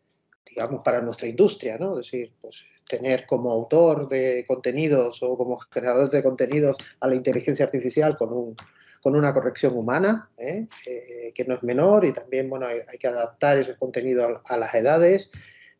digamos, 0.44 0.82
para 0.82 1.00
nuestra 1.00 1.28
industria, 1.28 1.78
¿no? 1.78 2.00
Es 2.00 2.06
decir, 2.06 2.32
pues 2.40 2.64
tener 2.84 3.24
como 3.26 3.52
autor 3.52 4.08
de 4.08 4.44
contenidos 4.44 5.22
o 5.22 5.36
como 5.36 5.56
generador 5.60 6.10
de 6.10 6.24
contenidos 6.24 6.76
a 6.98 7.06
la 7.06 7.14
inteligencia 7.14 7.64
artificial 7.64 8.16
con, 8.16 8.32
un, 8.32 8.56
con 9.00 9.14
una 9.14 9.32
corrección 9.32 9.76
humana, 9.76 10.28
¿eh? 10.36 10.66
Eh, 10.84 11.32
que 11.32 11.44
no 11.44 11.54
es 11.54 11.62
menor, 11.62 12.04
y 12.04 12.12
también, 12.12 12.50
bueno, 12.50 12.66
hay, 12.66 12.80
hay 12.88 12.98
que 12.98 13.06
adaptar 13.06 13.56
ese 13.56 13.76
contenido 13.76 14.26
a, 14.26 14.42
a, 14.52 14.56
las 14.56 14.74
edades. 14.74 15.30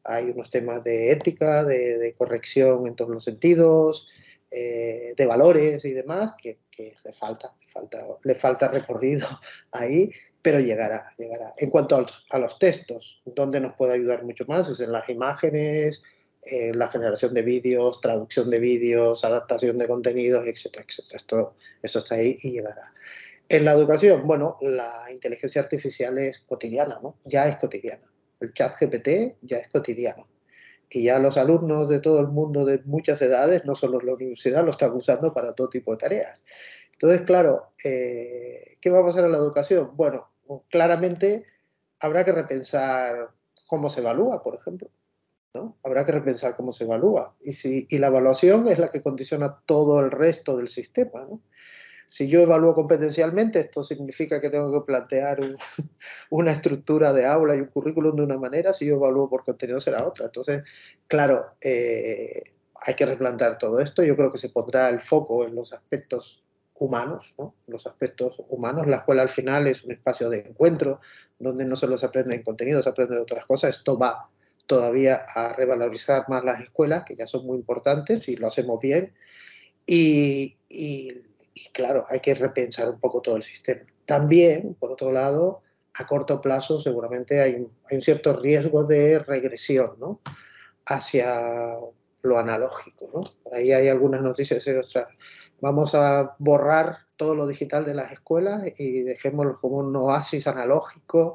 Hay 0.04 0.26
unos 0.26 0.49
temas 0.49 0.85
de 0.85 1.11
ética, 1.11 1.64
de, 1.64 1.99
de 1.99 2.14
corrección 2.14 2.87
en 2.87 2.95
todos 2.95 3.11
los 3.11 3.25
sentidos, 3.25 4.07
eh, 4.52 5.12
de 5.16 5.26
valores 5.26 5.85
y 5.85 5.92
demás, 5.92 6.35
que, 6.40 6.61
que 6.71 6.95
le, 7.04 7.12
falta, 7.12 7.52
le, 7.61 7.68
falta, 7.68 8.07
le 8.23 8.35
falta 8.37 8.68
recorrido 8.68 9.26
ahí 9.73 10.12
pero 10.49 10.61
llegará, 10.61 11.12
llegará. 11.19 11.52
En 11.59 11.69
cuanto 11.69 11.95
a 12.31 12.38
los, 12.38 12.59
textos, 12.59 13.21
donde 13.26 13.61
nos 13.61 13.75
puede 13.75 13.93
ayudar 13.93 14.25
mucho 14.25 14.47
más 14.47 14.67
es 14.71 14.81
en 14.81 14.93
las 14.93 15.07
imágenes, 15.11 16.02
en 16.40 16.78
la 16.78 16.88
generación 16.88 17.35
de 17.35 17.43
vídeos, 17.43 18.00
traducción 18.00 18.49
de 18.49 18.59
vídeos, 18.59 19.26
adaptación 19.26 19.76
de 19.76 19.87
contenidos, 19.87 20.47
etcétera, 20.47 20.87
etcétera. 20.88 21.17
Esto, 21.19 21.55
esto 21.83 21.99
está 21.99 22.14
ahí 22.14 22.38
y 22.40 22.52
llegará. 22.52 22.95
En 23.50 23.67
la 23.67 23.73
educación, 23.73 24.26
bueno, 24.26 24.57
la 24.62 25.05
inteligencia 25.12 25.61
artificial 25.61 26.17
es 26.17 26.38
cotidiana, 26.38 26.99
¿no? 27.02 27.19
Ya 27.26 27.47
es 27.47 27.57
cotidiana. 27.57 28.11
El 28.40 28.55
chat 28.55 28.73
GPT 28.81 29.37
ya 29.43 29.59
es 29.59 29.69
cotidiano. 29.69 30.28
Y 30.88 31.02
ya 31.02 31.19
los 31.19 31.37
alumnos 31.37 31.90
de 31.90 32.00
todo 32.00 32.21
el 32.21 32.28
mundo 32.28 32.64
de 32.64 32.78
muchas 32.87 33.21
edades, 33.21 33.67
no 33.67 33.75
solo 33.75 34.00
en 34.00 34.07
la 34.07 34.14
universidad, 34.14 34.64
lo 34.64 34.71
están 34.71 34.93
usando 34.93 35.35
para 35.35 35.52
todo 35.52 35.69
tipo 35.69 35.93
de 35.93 35.99
tareas. 35.99 36.43
Entonces, 36.93 37.23
claro, 37.23 37.73
eh, 37.85 38.76
¿qué 38.81 38.90
va 38.90 39.00
a 39.00 39.05
pasar 39.05 39.25
en 39.25 39.33
la 39.33 39.38
educación? 39.38 39.90
Bueno, 39.95 40.26
claramente 40.71 41.47
habrá 42.00 42.25
que 42.25 42.33
repensar 42.33 43.31
cómo 43.67 43.90
se 43.90 44.00
evalúa, 44.00 44.43
por 44.43 44.55
ejemplo. 44.55 44.90
¿no? 45.55 45.78
Habrá 45.83 46.05
que 46.05 46.12
repensar 46.12 46.57
cómo 46.57 46.73
se 46.73 46.85
evalúa. 46.85 47.35
Y, 47.40 47.55
si, 47.55 47.87
y 47.90 47.99
la 47.99 48.09
evaluación 48.09 48.67
es 48.69 48.78
la 48.78 48.90
que 48.90 49.02
condiciona 49.02 49.61
todo 49.67 50.00
el 50.00 50.11
resto 50.11 50.57
del 50.57 50.69
sistema. 50.69 51.21
¿no? 51.28 51.43
Si 52.09 52.28
yo 52.28 52.40
evalúo 52.40 52.75
competencialmente, 52.75 53.61
esto 53.61 53.83
significa 53.83 54.40
que 54.40 54.50
tengo 54.50 54.73
que 54.73 54.87
plantear 54.87 55.40
un, 55.40 55.57
una 56.31 56.52
estructura 56.52 57.12
de 57.12 57.26
aula 57.26 57.57
y 57.57 57.61
un 57.61 57.67
currículum 57.67 58.17
de 58.17 58.23
una 58.23 58.38
manera, 58.38 58.73
si 58.73 58.87
yo 58.87 58.95
evalúo 58.95 59.28
por 59.28 59.45
contenido 59.45 59.81
será 59.81 60.07
otra. 60.07 60.26
Entonces, 60.26 60.62
claro, 61.07 61.47
eh, 61.61 62.43
hay 62.81 62.95
que 62.95 63.07
replantear 63.07 63.59
todo 63.59 63.81
esto. 63.81 64.02
Yo 64.02 64.17
creo 64.17 64.33
que 64.33 64.38
se 64.38 64.49
pondrá 64.49 64.88
el 64.88 65.00
foco 65.00 65.45
en 65.45 65.55
los 65.55 65.73
aspectos 65.73 66.45
humanos, 66.78 67.35
¿no? 67.38 67.54
los 67.66 67.87
aspectos 67.87 68.42
humanos. 68.49 68.87
La 68.87 68.99
escuela 68.99 69.23
al 69.23 69.28
final 69.28 69.66
es 69.66 69.85
un 69.85 69.92
espacio 69.92 70.30
de 70.30 70.40
encuentro 70.40 71.00
donde 71.38 71.64
no 71.64 71.76
solo 71.76 71.99
se 71.99 72.06
aprende 72.06 72.35
en 72.35 72.42
contenido, 72.42 72.82
se 72.82 72.88
aprende 72.88 73.16
de 73.16 73.23
otras 73.23 73.47
cosas. 73.47 73.76
Esto 73.76 73.99
va 73.99 74.28
todavía 74.66 75.26
a 75.35 75.52
revalorizar 75.52 76.28
más 76.28 76.44
las 76.44 76.61
escuelas, 76.61 77.04
que 77.04 77.16
ya 77.16 77.26
son 77.26 77.47
muy 77.47 77.56
importantes 77.58 78.28
y 78.28 78.37
lo 78.37 78.49
hacemos 78.49 78.80
bien. 78.80 79.14
Y, 79.87 80.56
y, 80.68 81.23
y 81.54 81.68
claro, 81.73 82.04
hay 82.08 82.20
que 82.20 82.35
repensar 82.35 82.90
un 82.90 83.00
poco 83.00 83.23
todo 83.23 83.37
el 83.37 83.42
sistema. 83.42 83.82
También, 84.04 84.75
por 84.75 84.92
otro 84.92 85.12
lado, 85.12 85.62
a 85.94 86.06
corto 86.06 86.40
plazo 86.40 86.80
seguramente 86.80 87.40
hay 87.40 87.66
hay 87.90 87.97
un 87.97 88.02
cierto 88.02 88.35
riesgo 88.35 88.85
de 88.85 89.18
regresión 89.18 89.97
¿no? 89.99 90.20
hacia 90.87 91.76
lo 92.23 92.38
analógico. 92.38 93.11
¿no? 93.12 93.20
Por 93.42 93.54
ahí 93.54 93.73
hay 93.73 93.88
algunas 93.88 94.23
noticias 94.23 94.64
de, 94.64 94.80
vamos 95.61 95.95
a 95.95 96.35
borrar 96.38 96.99
todo 97.17 97.35
lo 97.35 97.47
digital 97.47 97.85
de 97.85 97.95
las 97.95 98.12
escuelas 98.12 98.62
y 98.77 99.03
dejémoslo 99.03 99.61
como 99.61 99.79
un 99.79 99.95
oasis 99.97 100.47
analógico, 100.47 101.35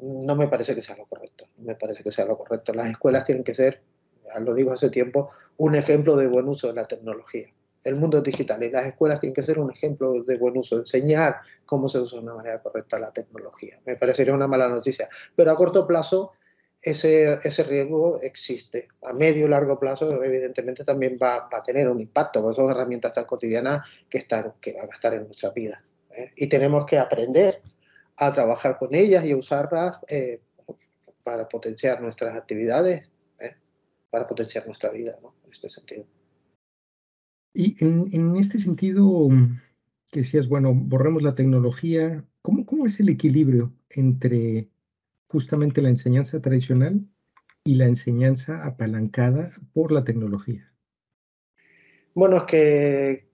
no 0.00 0.34
me 0.34 0.48
parece 0.48 0.74
que 0.74 0.82
sea 0.82 0.96
lo 0.96 1.06
correcto. 1.06 1.46
No 1.58 1.64
me 1.64 1.74
parece 1.74 2.02
que 2.02 2.10
sea 2.10 2.24
lo 2.24 2.36
correcto. 2.36 2.72
Las 2.72 2.88
escuelas 2.88 3.24
tienen 3.24 3.44
que 3.44 3.54
ser, 3.54 3.82
ya 4.24 4.40
lo 4.40 4.54
digo 4.54 4.72
hace 4.72 4.90
tiempo, 4.90 5.30
un 5.58 5.74
ejemplo 5.74 6.16
de 6.16 6.26
buen 6.26 6.48
uso 6.48 6.68
de 6.68 6.74
la 6.74 6.86
tecnología. 6.86 7.48
El 7.84 7.96
mundo 7.96 8.18
es 8.18 8.24
digital 8.24 8.62
y 8.62 8.70
las 8.70 8.86
escuelas 8.86 9.20
tienen 9.20 9.34
que 9.34 9.42
ser 9.42 9.58
un 9.58 9.70
ejemplo 9.70 10.22
de 10.22 10.36
buen 10.36 10.56
uso, 10.56 10.78
enseñar 10.78 11.36
cómo 11.66 11.88
se 11.88 11.98
usa 11.98 12.18
de 12.18 12.24
una 12.24 12.34
manera 12.34 12.62
correcta 12.62 12.98
la 12.98 13.12
tecnología. 13.12 13.80
Me 13.84 13.96
parecería 13.96 14.34
una 14.34 14.46
mala 14.46 14.68
noticia. 14.68 15.08
Pero 15.34 15.50
a 15.50 15.56
corto 15.56 15.86
plazo 15.86 16.32
ese, 16.82 17.38
ese 17.44 17.62
riesgo 17.62 18.20
existe. 18.20 18.88
A 19.04 19.12
medio 19.12 19.46
y 19.46 19.48
largo 19.48 19.78
plazo, 19.78 20.22
evidentemente, 20.22 20.84
también 20.84 21.16
va, 21.22 21.48
a 21.50 21.62
tener 21.62 21.88
un 21.88 22.00
impacto, 22.00 22.42
porque 22.42 22.56
son 22.56 22.70
herramientas 22.70 23.12
tan 23.12 23.24
cotidianas 23.24 23.86
que, 24.10 24.18
están, 24.18 24.54
que 24.60 24.72
van 24.72 24.90
a 24.90 24.94
estar 24.94 25.14
en 25.14 25.24
nuestra 25.24 25.50
vida. 25.50 25.84
¿eh? 26.10 26.32
Y 26.36 26.48
tenemos 26.48 26.84
que 26.84 26.98
aprender 26.98 27.62
a 28.16 28.32
trabajar 28.32 28.78
con 28.78 28.94
ellas 28.94 29.24
y 29.24 29.30
a 29.30 29.36
usarlas 29.36 29.98
eh, 30.08 30.40
para 31.22 31.48
potenciar 31.48 32.02
nuestras 32.02 32.36
actividades, 32.36 33.08
¿eh? 33.38 33.54
para 34.10 34.26
potenciar 34.26 34.66
nuestra 34.66 34.90
vida, 34.90 35.16
¿no? 35.22 35.36
en 35.44 35.52
este 35.52 35.70
sentido. 35.70 36.04
Y 37.54 37.76
en, 37.84 38.08
en, 38.12 38.36
este 38.36 38.58
sentido, 38.58 39.28
que 40.10 40.20
decías, 40.20 40.48
bueno, 40.48 40.72
borremos 40.74 41.22
la 41.22 41.34
tecnología, 41.34 42.24
¿cómo, 42.40 42.66
¿cómo 42.66 42.86
es 42.86 42.98
el 42.98 43.08
equilibrio 43.10 43.72
entre 43.90 44.71
justamente 45.32 45.80
la 45.80 45.88
enseñanza 45.88 46.40
tradicional 46.40 47.00
y 47.64 47.76
la 47.76 47.86
enseñanza 47.86 48.64
apalancada 48.64 49.52
por 49.72 49.90
la 49.90 50.04
tecnología? 50.04 50.70
Bueno, 52.14 52.36
es 52.36 52.44
que 52.44 53.26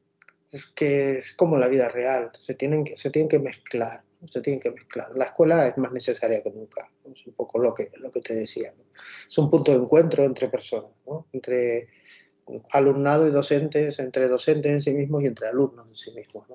es, 0.53 0.67
que 0.67 1.19
es 1.19 1.33
como 1.33 1.59
la 1.59 1.69
vida 1.69 1.89
real, 1.89 2.31
se 2.33 2.55
tienen 2.55 2.85
que, 2.85 2.97
se 2.97 3.11
tienen 3.11 3.29
que 3.29 3.41
mezclar, 3.41 4.03
se 4.31 4.41
tienen 4.41 4.61
que 4.61 4.71
mezclar. 4.71 5.11
La 5.17 5.25
escuela 5.25 5.67
es 5.67 5.77
más 5.77 5.93
necesaria 5.93 6.43
que 6.43 6.51
nunca, 6.51 6.89
es 7.13 7.27
un 7.27 7.35
poco 7.35 7.59
lo 7.59 7.75
que, 7.75 7.91
lo 7.97 8.11
que 8.13 8.21
te 8.21 8.35
decía. 8.35 8.73
Es 9.29 9.37
un 9.37 9.51
punto 9.51 9.73
de 9.73 9.79
encuentro 9.79 10.25
entre 10.25 10.49
personas, 10.49 10.93
entre 11.33 11.89
alumnado 12.73 13.27
y 13.27 13.31
docentes, 13.31 13.99
entre 13.99 14.29
docentes 14.29 14.73
en 14.73 14.81
sí 14.81 14.95
mismos 14.95 15.23
y 15.23 15.27
entre 15.27 15.49
alumnos 15.49 15.89
en 15.89 15.97
sí 15.97 16.13
mismos. 16.13 16.47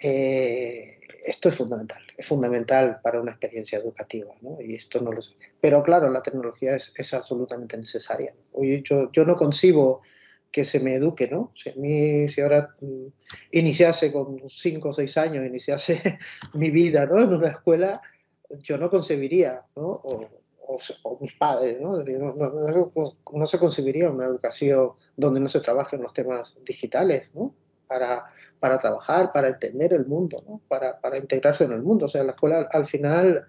Eh, 0.00 0.98
esto 1.24 1.48
es 1.48 1.56
fundamental, 1.56 2.02
es 2.16 2.26
fundamental 2.26 3.00
para 3.02 3.20
una 3.20 3.32
experiencia 3.32 3.78
educativa, 3.78 4.32
¿no? 4.42 4.60
Y 4.60 4.74
esto 4.74 5.00
no 5.00 5.10
lo 5.10 5.22
sé. 5.22 5.32
Pero 5.60 5.82
claro, 5.82 6.10
la 6.10 6.22
tecnología 6.22 6.76
es, 6.76 6.92
es 6.96 7.14
absolutamente 7.14 7.76
necesaria. 7.78 8.34
yo, 8.84 9.10
yo 9.10 9.24
no 9.24 9.34
concibo 9.34 10.02
que 10.54 10.64
se 10.64 10.78
me 10.78 10.94
eduque, 10.94 11.26
¿no? 11.26 11.50
Si 11.56 11.70
a 11.70 11.74
mí, 11.74 12.28
si 12.28 12.40
ahora 12.40 12.76
mm, 12.80 13.06
iniciase 13.52 14.12
con 14.12 14.48
5 14.48 14.88
o 14.88 14.92
6 14.92 15.16
años, 15.18 15.44
iniciase 15.44 16.00
mi 16.54 16.70
vida, 16.70 17.06
¿no? 17.06 17.20
En 17.20 17.32
una 17.32 17.48
escuela, 17.48 18.00
yo 18.62 18.78
no 18.78 18.88
concebiría, 18.88 19.62
¿no? 19.74 19.82
O, 19.82 20.28
o, 21.02 21.18
mis 21.20 21.32
padres, 21.34 21.80
¿no? 21.80 21.96
No, 21.96 22.34
no, 22.34 22.90
no, 23.32 23.46
se 23.46 23.58
concebiría 23.58 24.10
una 24.10 24.26
educación 24.26 24.92
donde 25.16 25.40
no 25.40 25.48
se 25.48 25.60
trabajen 25.60 26.02
los 26.02 26.12
temas 26.12 26.56
digitales, 26.64 27.30
¿no? 27.34 27.54
Para, 27.86 28.24
para 28.58 28.78
trabajar, 28.78 29.32
para 29.32 29.48
entender 29.48 29.92
el 29.92 30.06
mundo, 30.06 30.42
¿no? 30.48 30.60
para, 30.68 31.00
para, 31.00 31.18
integrarse 31.18 31.64
en 31.64 31.72
el 31.72 31.82
mundo. 31.82 32.06
O 32.06 32.08
sea, 32.08 32.24
la 32.24 32.32
escuela 32.32 32.68
al 32.72 32.86
final 32.86 33.46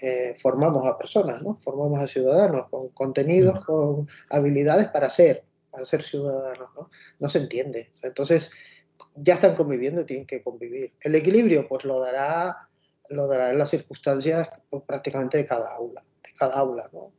eh, 0.00 0.34
formamos 0.38 0.86
a 0.86 0.96
personas, 0.96 1.42
¿no? 1.42 1.54
formamos 1.54 2.00
a 2.00 2.06
ciudadanos 2.06 2.68
con 2.70 2.88
contenidos, 2.90 3.64
con 3.64 4.08
habilidades 4.30 4.88
para 4.88 5.10
ser, 5.10 5.44
para 5.70 5.84
ser 5.84 6.02
ciudadanos. 6.02 6.70
No, 6.74 6.90
no 7.20 7.28
se 7.28 7.40
entiende. 7.40 7.92
Entonces, 8.02 8.52
ya 9.16 9.34
están 9.34 9.54
conviviendo 9.54 10.00
y 10.00 10.06
tienen 10.06 10.26
que 10.26 10.42
convivir. 10.42 10.92
El 11.00 11.14
equilibrio, 11.14 11.68
pues 11.68 11.84
lo 11.84 12.00
dará, 12.00 12.68
lo 13.08 13.26
dará 13.26 13.50
en 13.50 13.58
las 13.58 13.70
circunstancias 13.70 14.50
pues, 14.70 14.82
prácticamente 14.84 15.38
de 15.38 15.46
cada 15.46 15.74
aula. 15.74 16.02
De 16.22 16.30
cada 16.36 16.54
aula 16.54 16.88
¿no? 16.92 17.12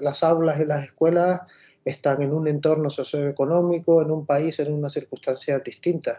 Las 0.00 0.22
aulas 0.22 0.60
y 0.60 0.64
las 0.64 0.84
escuelas 0.84 1.42
están 1.86 2.20
en 2.20 2.34
un 2.34 2.48
entorno 2.48 2.90
socioeconómico, 2.90 4.02
en 4.02 4.10
un 4.10 4.26
país, 4.26 4.58
en 4.58 4.74
unas 4.74 4.92
circunstancias 4.92 5.64
distintas 5.64 6.18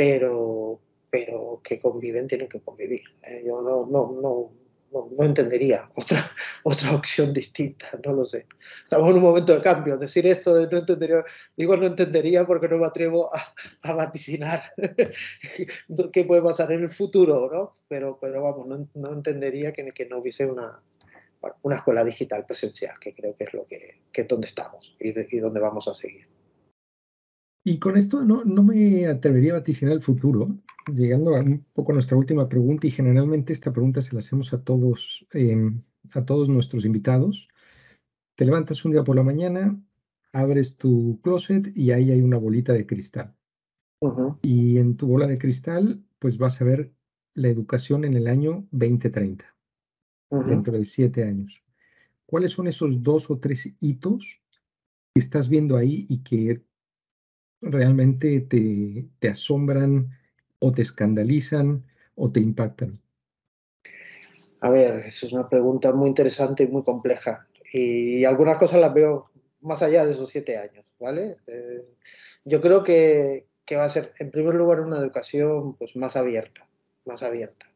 pero, 0.00 0.80
pero 1.10 1.60
que 1.62 1.78
conviven 1.78 2.26
tienen 2.26 2.48
que 2.48 2.60
convivir. 2.60 3.02
¿eh? 3.22 3.42
Yo 3.46 3.60
no, 3.60 3.84
no, 3.84 4.18
no, 4.18 4.50
no, 4.92 5.24
entendería 5.24 5.90
otra, 5.94 6.24
otra 6.64 6.94
opción 6.94 7.34
distinta, 7.34 7.90
no 8.02 8.14
lo 8.14 8.24
sé. 8.24 8.46
Estamos 8.82 9.10
en 9.10 9.16
un 9.16 9.22
momento 9.22 9.54
de 9.54 9.60
cambio. 9.60 9.98
Decir 9.98 10.26
esto 10.26 10.54
de 10.54 10.68
no 10.68 10.78
entendería, 10.78 11.22
digo 11.54 11.76
no 11.76 11.86
entendería 11.86 12.46
porque 12.46 12.66
no 12.66 12.78
me 12.78 12.86
atrevo 12.86 13.28
a, 13.34 13.54
a 13.82 13.92
vaticinar 13.92 14.72
qué 16.14 16.24
puede 16.24 16.40
pasar 16.40 16.72
en 16.72 16.80
el 16.80 16.88
futuro, 16.88 17.50
¿no? 17.52 17.74
Pero, 17.86 18.16
pero 18.18 18.42
vamos, 18.42 18.68
no, 18.68 18.88
no 18.94 19.12
entendería 19.12 19.72
que, 19.72 19.92
que, 19.92 20.06
no 20.06 20.20
hubiese 20.20 20.46
una, 20.46 20.80
una 21.62 21.76
escuela 21.76 22.04
digital 22.04 22.44
presencial, 22.46 22.98
que 23.00 23.14
creo 23.14 23.36
que 23.36 23.44
es 23.44 23.54
lo 23.54 23.66
que, 23.66 24.02
que 24.12 24.22
es 24.22 24.28
donde 24.28 24.46
estamos 24.46 24.96
y, 24.98 25.36
y 25.36 25.40
donde 25.40 25.60
vamos 25.60 25.88
a 25.88 25.94
seguir. 25.94 26.26
Y 27.62 27.78
con 27.78 27.96
esto 27.96 28.24
no, 28.24 28.44
no 28.44 28.62
me 28.62 29.06
atrevería 29.06 29.52
a 29.52 29.58
vaticinar 29.58 29.92
el 29.92 30.02
futuro, 30.02 30.56
llegando 30.94 31.36
a 31.36 31.40
un 31.40 31.64
poco 31.74 31.92
a 31.92 31.94
nuestra 31.94 32.16
última 32.16 32.48
pregunta, 32.48 32.86
y 32.86 32.90
generalmente 32.90 33.52
esta 33.52 33.72
pregunta 33.72 34.00
se 34.00 34.14
la 34.14 34.20
hacemos 34.20 34.52
a 34.54 34.62
todos, 34.62 35.26
em, 35.32 35.82
a 36.12 36.24
todos 36.24 36.48
nuestros 36.48 36.84
invitados. 36.86 37.48
Te 38.36 38.46
levantas 38.46 38.84
un 38.84 38.92
día 38.92 39.04
por 39.04 39.16
la 39.16 39.22
mañana, 39.22 39.78
abres 40.32 40.76
tu 40.76 41.20
closet 41.22 41.70
y 41.76 41.92
ahí 41.92 42.10
hay 42.10 42.22
una 42.22 42.38
bolita 42.38 42.72
de 42.72 42.86
cristal. 42.86 43.34
Y 44.40 44.78
en 44.78 44.96
tu 44.96 45.06
bola 45.06 45.26
de 45.26 45.36
cristal, 45.36 46.02
pues 46.18 46.38
vas 46.38 46.60
a 46.62 46.64
ver 46.64 46.94
la 47.34 47.48
educación 47.48 48.04
en 48.04 48.14
el 48.14 48.28
año 48.28 48.66
2030, 48.70 49.49
dentro 50.30 50.72
de 50.74 50.84
siete 50.84 51.24
años. 51.24 51.62
¿Cuáles 52.26 52.52
son 52.52 52.68
esos 52.68 53.02
dos 53.02 53.30
o 53.30 53.38
tres 53.38 53.68
hitos 53.80 54.40
que 55.12 55.20
estás 55.20 55.48
viendo 55.48 55.76
ahí 55.76 56.06
y 56.08 56.22
que 56.22 56.60
realmente 57.60 58.40
te, 58.42 59.08
te 59.18 59.28
asombran 59.28 60.08
o 60.60 60.72
te 60.72 60.82
escandalizan 60.82 61.84
o 62.14 62.30
te 62.30 62.40
impactan? 62.40 63.00
A 64.60 64.70
ver, 64.70 64.98
es 65.06 65.22
una 65.32 65.48
pregunta 65.48 65.92
muy 65.92 66.08
interesante 66.08 66.64
y 66.64 66.68
muy 66.68 66.82
compleja. 66.82 67.46
Y 67.72 68.24
algunas 68.24 68.58
cosas 68.58 68.80
las 68.80 68.92
veo 68.92 69.30
más 69.60 69.82
allá 69.82 70.04
de 70.04 70.12
esos 70.12 70.28
siete 70.28 70.56
años, 70.56 70.84
¿vale? 70.98 71.38
Eh, 71.46 71.84
yo 72.44 72.60
creo 72.60 72.82
que, 72.82 73.46
que, 73.64 73.76
va 73.76 73.84
a 73.84 73.88
ser, 73.88 74.12
en 74.18 74.30
primer 74.30 74.54
lugar, 74.54 74.80
una 74.80 74.98
educación 74.98 75.76
pues, 75.76 75.96
más 75.96 76.16
abierta, 76.16 76.68
más 77.04 77.22
abierta, 77.22 77.66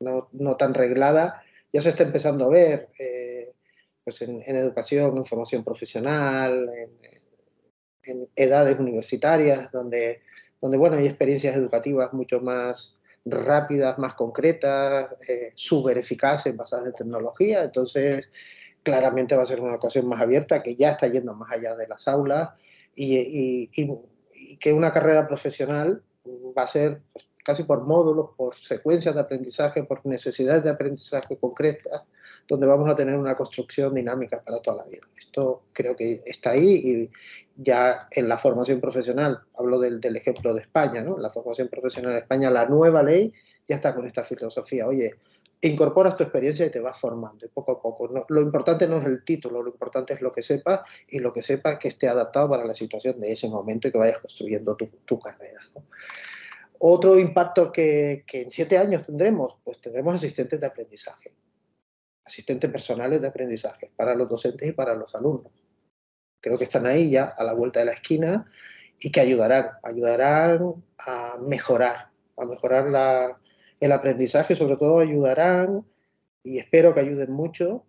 ¿no? 0.00 0.28
no, 0.32 0.56
tan 0.56 0.74
reglada. 0.74 1.42
Ya 1.72 1.80
se 1.80 1.88
está 1.88 2.02
empezando 2.02 2.44
a 2.44 2.50
ver 2.50 2.88
eh, 2.98 3.52
pues 4.04 4.22
en, 4.22 4.42
educación, 4.56 5.16
en 5.16 5.24
formación 5.24 5.64
profesional, 5.64 6.68
en, 8.04 8.28
edades 8.34 8.78
universitarias, 8.80 9.70
donde, 9.70 10.22
donde 10.60 10.76
bueno, 10.76 10.96
hay 10.96 11.06
experiencias 11.06 11.54
educativas 11.54 12.12
mucho 12.12 12.40
más 12.40 13.00
rápidas, 13.24 13.96
más 13.98 14.14
concretas, 14.14 15.08
eh, 15.28 15.52
súper 15.54 15.98
eficaces, 15.98 16.56
basadas 16.56 16.86
en 16.86 16.94
tecnología. 16.94 17.62
Entonces, 17.62 18.30
claramente 18.82 19.36
va 19.36 19.42
a 19.42 19.46
ser 19.46 19.60
una 19.60 19.72
educación 19.72 20.08
más 20.08 20.20
abierta, 20.20 20.62
que 20.62 20.74
ya 20.74 20.90
está 20.90 21.06
yendo 21.06 21.34
más 21.34 21.52
allá 21.52 21.76
de 21.76 21.86
las 21.86 22.08
aulas 22.08 22.50
y, 22.94 23.68
y, 23.72 24.58
que 24.58 24.72
una 24.72 24.90
carrera 24.90 25.26
profesional 25.26 26.02
va 26.26 26.62
a 26.64 26.66
ser 26.66 27.00
pues, 27.12 27.26
casi 27.42 27.64
por 27.64 27.82
módulos, 27.82 28.30
por 28.36 28.54
secuencias 28.56 29.14
de 29.14 29.20
aprendizaje, 29.20 29.82
por 29.84 30.04
necesidades 30.06 30.62
de 30.62 30.70
aprendizaje 30.70 31.36
concretas, 31.36 32.04
donde 32.48 32.66
vamos 32.66 32.88
a 32.88 32.94
tener 32.94 33.16
una 33.16 33.34
construcción 33.34 33.94
dinámica 33.94 34.40
para 34.42 34.60
toda 34.60 34.78
la 34.78 34.84
vida. 34.84 35.00
Esto 35.16 35.62
creo 35.72 35.96
que 35.96 36.22
está 36.26 36.50
ahí 36.50 36.68
y 36.68 37.10
ya 37.56 38.08
en 38.10 38.28
la 38.28 38.36
formación 38.36 38.80
profesional, 38.80 39.40
hablo 39.58 39.78
del, 39.78 40.00
del 40.00 40.16
ejemplo 40.16 40.54
de 40.54 40.62
España, 40.62 41.02
¿no? 41.02 41.18
la 41.18 41.30
formación 41.30 41.68
profesional 41.68 42.12
de 42.12 42.20
España, 42.20 42.50
la 42.50 42.66
nueva 42.66 43.02
ley 43.02 43.32
ya 43.68 43.76
está 43.76 43.94
con 43.94 44.06
esta 44.06 44.22
filosofía. 44.22 44.86
Oye, 44.86 45.16
incorporas 45.62 46.16
tu 46.16 46.24
experiencia 46.24 46.66
y 46.66 46.70
te 46.70 46.80
vas 46.80 46.98
formando, 46.98 47.48
poco 47.54 47.72
a 47.72 47.80
poco. 47.80 48.08
No, 48.08 48.24
lo 48.28 48.40
importante 48.40 48.86
no 48.88 48.98
es 48.98 49.06
el 49.06 49.24
título, 49.24 49.62
lo 49.62 49.70
importante 49.70 50.12
es 50.12 50.20
lo 50.20 50.32
que 50.32 50.42
sepas 50.42 50.80
y 51.08 51.20
lo 51.20 51.32
que 51.32 51.42
sepas 51.42 51.78
que 51.78 51.88
esté 51.88 52.08
adaptado 52.08 52.50
para 52.50 52.64
la 52.64 52.74
situación 52.74 53.20
de 53.20 53.32
ese 53.32 53.48
momento 53.48 53.88
y 53.88 53.92
que 53.92 53.98
vayas 53.98 54.18
construyendo 54.18 54.74
tu, 54.74 54.86
tu 55.04 55.18
carrera. 55.20 55.60
Otro 56.84 57.16
impacto 57.16 57.70
que, 57.70 58.24
en 58.32 58.50
siete 58.50 58.76
años 58.76 59.04
tendremos, 59.04 59.56
pues 59.62 59.80
tendremos 59.80 60.16
asistentes 60.16 60.60
de 60.60 60.66
aprendizaje, 60.66 61.32
asistentes 62.24 62.68
personales 62.72 63.20
de 63.20 63.28
aprendizaje 63.28 63.92
para 63.94 64.16
los 64.16 64.28
docentes 64.28 64.68
y 64.68 64.72
para 64.72 64.92
los 64.96 65.14
alumnos. 65.14 65.52
Creo 66.40 66.58
que 66.58 66.64
están 66.64 66.86
ahí 66.86 67.08
ya 67.08 67.26
a 67.38 67.44
la 67.44 67.52
vuelta 67.52 67.78
de 67.78 67.86
la 67.86 67.92
esquina 67.92 68.50
y 68.98 69.12
que 69.12 69.20
ayudarán, 69.20 69.70
ayudarán 69.84 70.82
a 70.98 71.36
mejorar, 71.40 72.10
a 72.36 72.44
mejorar 72.46 73.36
el 73.78 73.92
aprendizaje, 73.92 74.56
sobre 74.56 74.76
todo 74.76 74.98
ayudarán, 74.98 75.86
y 76.42 76.58
espero 76.58 76.92
que 76.94 77.00
ayuden 77.00 77.30
mucho, 77.30 77.86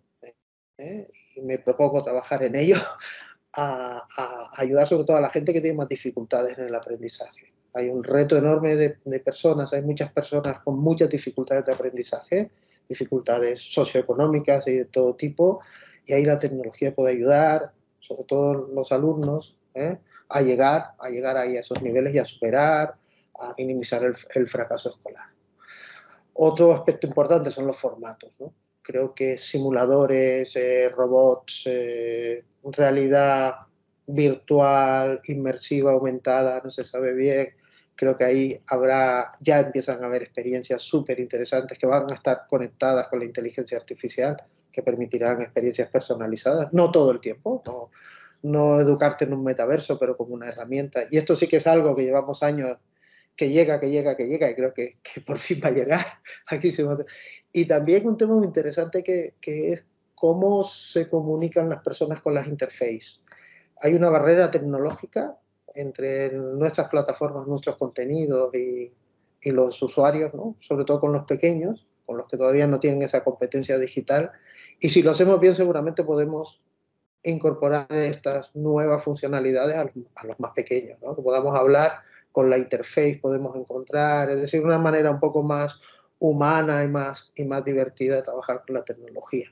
¿eh? 0.78 1.10
y 1.34 1.40
me 1.40 1.58
propongo 1.58 2.00
trabajar 2.00 2.44
en 2.44 2.54
ello, 2.54 2.76
a 3.54 4.52
ayudar 4.52 4.86
sobre 4.86 5.04
todo 5.04 5.16
a 5.16 5.20
la 5.20 5.30
gente 5.30 5.52
que 5.52 5.60
tiene 5.60 5.78
más 5.78 5.88
dificultades 5.88 6.56
en 6.58 6.68
el 6.68 6.74
aprendizaje 6.76 7.53
Hay 7.74 7.88
un 7.88 8.04
reto 8.04 8.36
enorme 8.36 8.76
de, 8.76 9.20
personas, 9.20 9.72
hay 9.72 9.82
muchas 9.82 10.12
personas 10.12 10.60
con 10.60 10.78
muchas 10.78 11.08
dificultades 11.08 11.64
de 11.64 11.72
aprendizaje, 11.72 12.50
dificultades 12.88 13.60
socioeconómicas 13.60 14.68
y 14.68 14.78
de 14.78 14.84
todo 14.84 15.14
tipo, 15.14 15.60
y 16.06 16.12
ahí 16.12 16.24
la 16.24 16.38
tecnología 16.38 16.92
puede 16.92 17.14
ayudar, 17.14 17.72
sobre 17.98 18.24
todo 18.24 18.68
los 18.72 18.92
alumnos, 18.92 19.56
¿eh? 19.74 19.98
a 20.28 20.40
llegar, 20.40 20.92
a 20.98 21.08
llegar 21.08 21.36
ahí 21.36 21.56
a 21.56 21.60
esos 21.60 21.82
niveles 21.82 22.14
y 22.14 22.18
a 22.18 22.24
superar, 22.24 22.94
a 23.40 23.54
minimizar 23.58 24.04
el, 24.04 24.46
fracaso 24.46 24.90
escolar. 24.90 25.26
Otro 26.34 26.72
aspecto 26.72 27.06
importante 27.06 27.50
son 27.50 27.66
los 27.66 27.76
formatos. 27.76 28.30
Creo 28.82 29.14
que 29.14 29.38
simuladores, 29.38 30.54
eh, 30.56 30.88
robots, 30.90 31.64
eh, 31.66 32.44
realidad 32.64 33.54
virtual, 34.06 35.20
inmersiva, 35.26 35.92
aumentada, 35.92 36.60
no 36.62 36.70
se 36.70 36.84
sabe 36.84 37.14
bien. 37.14 37.48
Creo 37.96 38.16
que 38.16 38.24
ahí 38.24 38.60
habrá, 38.66 39.32
ya 39.40 39.60
empiezan 39.60 40.02
a 40.02 40.06
haber 40.06 40.22
experiencias 40.22 40.82
súper 40.82 41.20
interesantes 41.20 41.78
que 41.78 41.86
van 41.86 42.10
a 42.10 42.14
estar 42.14 42.46
conectadas 42.48 43.08
con 43.08 43.20
la 43.20 43.24
inteligencia 43.24 43.78
artificial, 43.78 44.36
que 44.72 44.82
permitirán 44.82 45.42
experiencias 45.42 45.88
personalizadas, 45.88 46.72
no 46.72 46.90
todo 46.90 47.12
el 47.12 47.20
tiempo, 47.20 47.62
no, 47.64 47.90
no 48.42 48.80
educarte 48.80 49.24
en 49.24 49.32
un 49.32 49.44
metaverso, 49.44 49.98
pero 49.98 50.16
como 50.16 50.34
una 50.34 50.48
herramienta. 50.48 51.04
Y 51.10 51.16
esto 51.18 51.36
sí 51.36 51.46
que 51.46 51.56
es 51.56 51.66
algo 51.66 51.94
que 51.94 52.02
llevamos 52.02 52.42
años 52.42 52.78
que 53.36 53.50
llega, 53.50 53.80
que 53.80 53.90
llega, 53.90 54.16
que 54.16 54.26
llega, 54.26 54.50
y 54.50 54.54
creo 54.54 54.72
que, 54.74 54.98
que 55.02 55.20
por 55.20 55.38
fin 55.38 55.60
va 55.64 55.68
a 55.68 55.72
llegar. 55.72 56.04
Aquí 56.46 56.70
se 56.70 56.84
Y 57.52 57.66
también 57.66 58.06
un 58.06 58.16
tema 58.16 58.34
muy 58.34 58.46
interesante 58.46 59.02
que, 59.02 59.34
que, 59.40 59.72
es 59.72 59.84
cómo 60.14 60.62
se 60.62 61.08
comunican 61.08 61.68
las 61.68 61.82
personas 61.82 62.20
con 62.20 62.34
las 62.34 62.46
interfaces. 62.46 63.20
Hay 63.80 63.94
una 63.94 64.08
barrera 64.08 64.50
tecnológica 64.50 65.36
entre 65.74 66.32
nuestras 66.32 66.88
plataformas, 66.88 67.46
nuestros 67.46 67.76
contenidos 67.76 68.54
y, 68.54 68.92
los 69.46 69.82
usuarios, 69.82 70.32
sobre 70.60 70.86
todo 70.86 71.00
con 71.00 71.12
los 71.12 71.24
pequeños, 71.26 71.86
con 72.06 72.16
los 72.16 72.26
que 72.28 72.38
todavía 72.38 72.66
no 72.66 72.80
tienen 72.80 73.02
esa 73.02 73.22
competencia 73.22 73.78
digital. 73.78 74.32
Y 74.80 74.88
si 74.88 75.02
lo 75.02 75.10
hacemos 75.10 75.38
bien, 75.38 75.54
seguramente 75.54 76.02
podemos 76.02 76.62
incorporar 77.22 77.86
estas 77.90 78.56
nuevas 78.56 79.04
funcionalidades 79.04 79.76
a 79.76 80.26
los 80.26 80.40
más 80.40 80.52
pequeños, 80.52 80.98
¿no? 81.02 81.14
que 81.14 81.20
podamos 81.20 81.58
hablar 81.58 81.92
con 82.34 82.50
la 82.50 82.58
interface 82.58 83.20
podemos 83.22 83.54
encontrar, 83.54 84.28
es 84.28 84.40
decir, 84.40 84.60
una 84.60 84.76
manera 84.76 85.08
un 85.08 85.20
poco 85.20 85.44
más 85.44 85.78
humana 86.18 86.82
y 86.82 86.88
más, 86.88 87.30
y 87.36 87.44
más 87.44 87.64
divertida 87.64 88.16
de 88.16 88.22
trabajar 88.22 88.64
con 88.66 88.74
la 88.74 88.84
tecnología. 88.84 89.46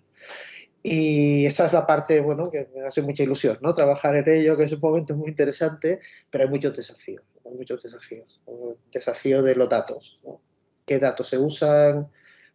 Y 0.83 1.47
esa 1.47 1.67
es 1.67 1.73
la 1.73 1.87
parte, 1.87 2.21
bueno, 2.21 2.51
que 2.51 2.69
me 2.75 2.85
hace 2.85 3.03
mucha 3.03 3.23
ilusión, 3.23 3.59
¿no? 3.61 3.73
Trabajar 3.73 4.17
en 4.17 4.29
ello, 4.29 4.57
que 4.57 4.65
es 4.65 4.73
un 4.73 4.81
momento 4.81 5.17
muy 5.17 5.29
interesante, 5.29 6.01
pero 6.29 6.45
hay 6.45 6.51
muchos 6.51 6.77
desafíos, 6.77 7.25
hay 7.45 7.53
muchos 7.53 7.83
desafíos. 7.83 8.43
Desafío 8.91 9.43
de 9.43 9.55
los 9.55 9.69
datos, 9.69 10.21
¿no? 10.25 10.41
¿Qué 10.85 10.99
datos 10.99 11.29
se 11.29 11.39
usan? 11.39 12.11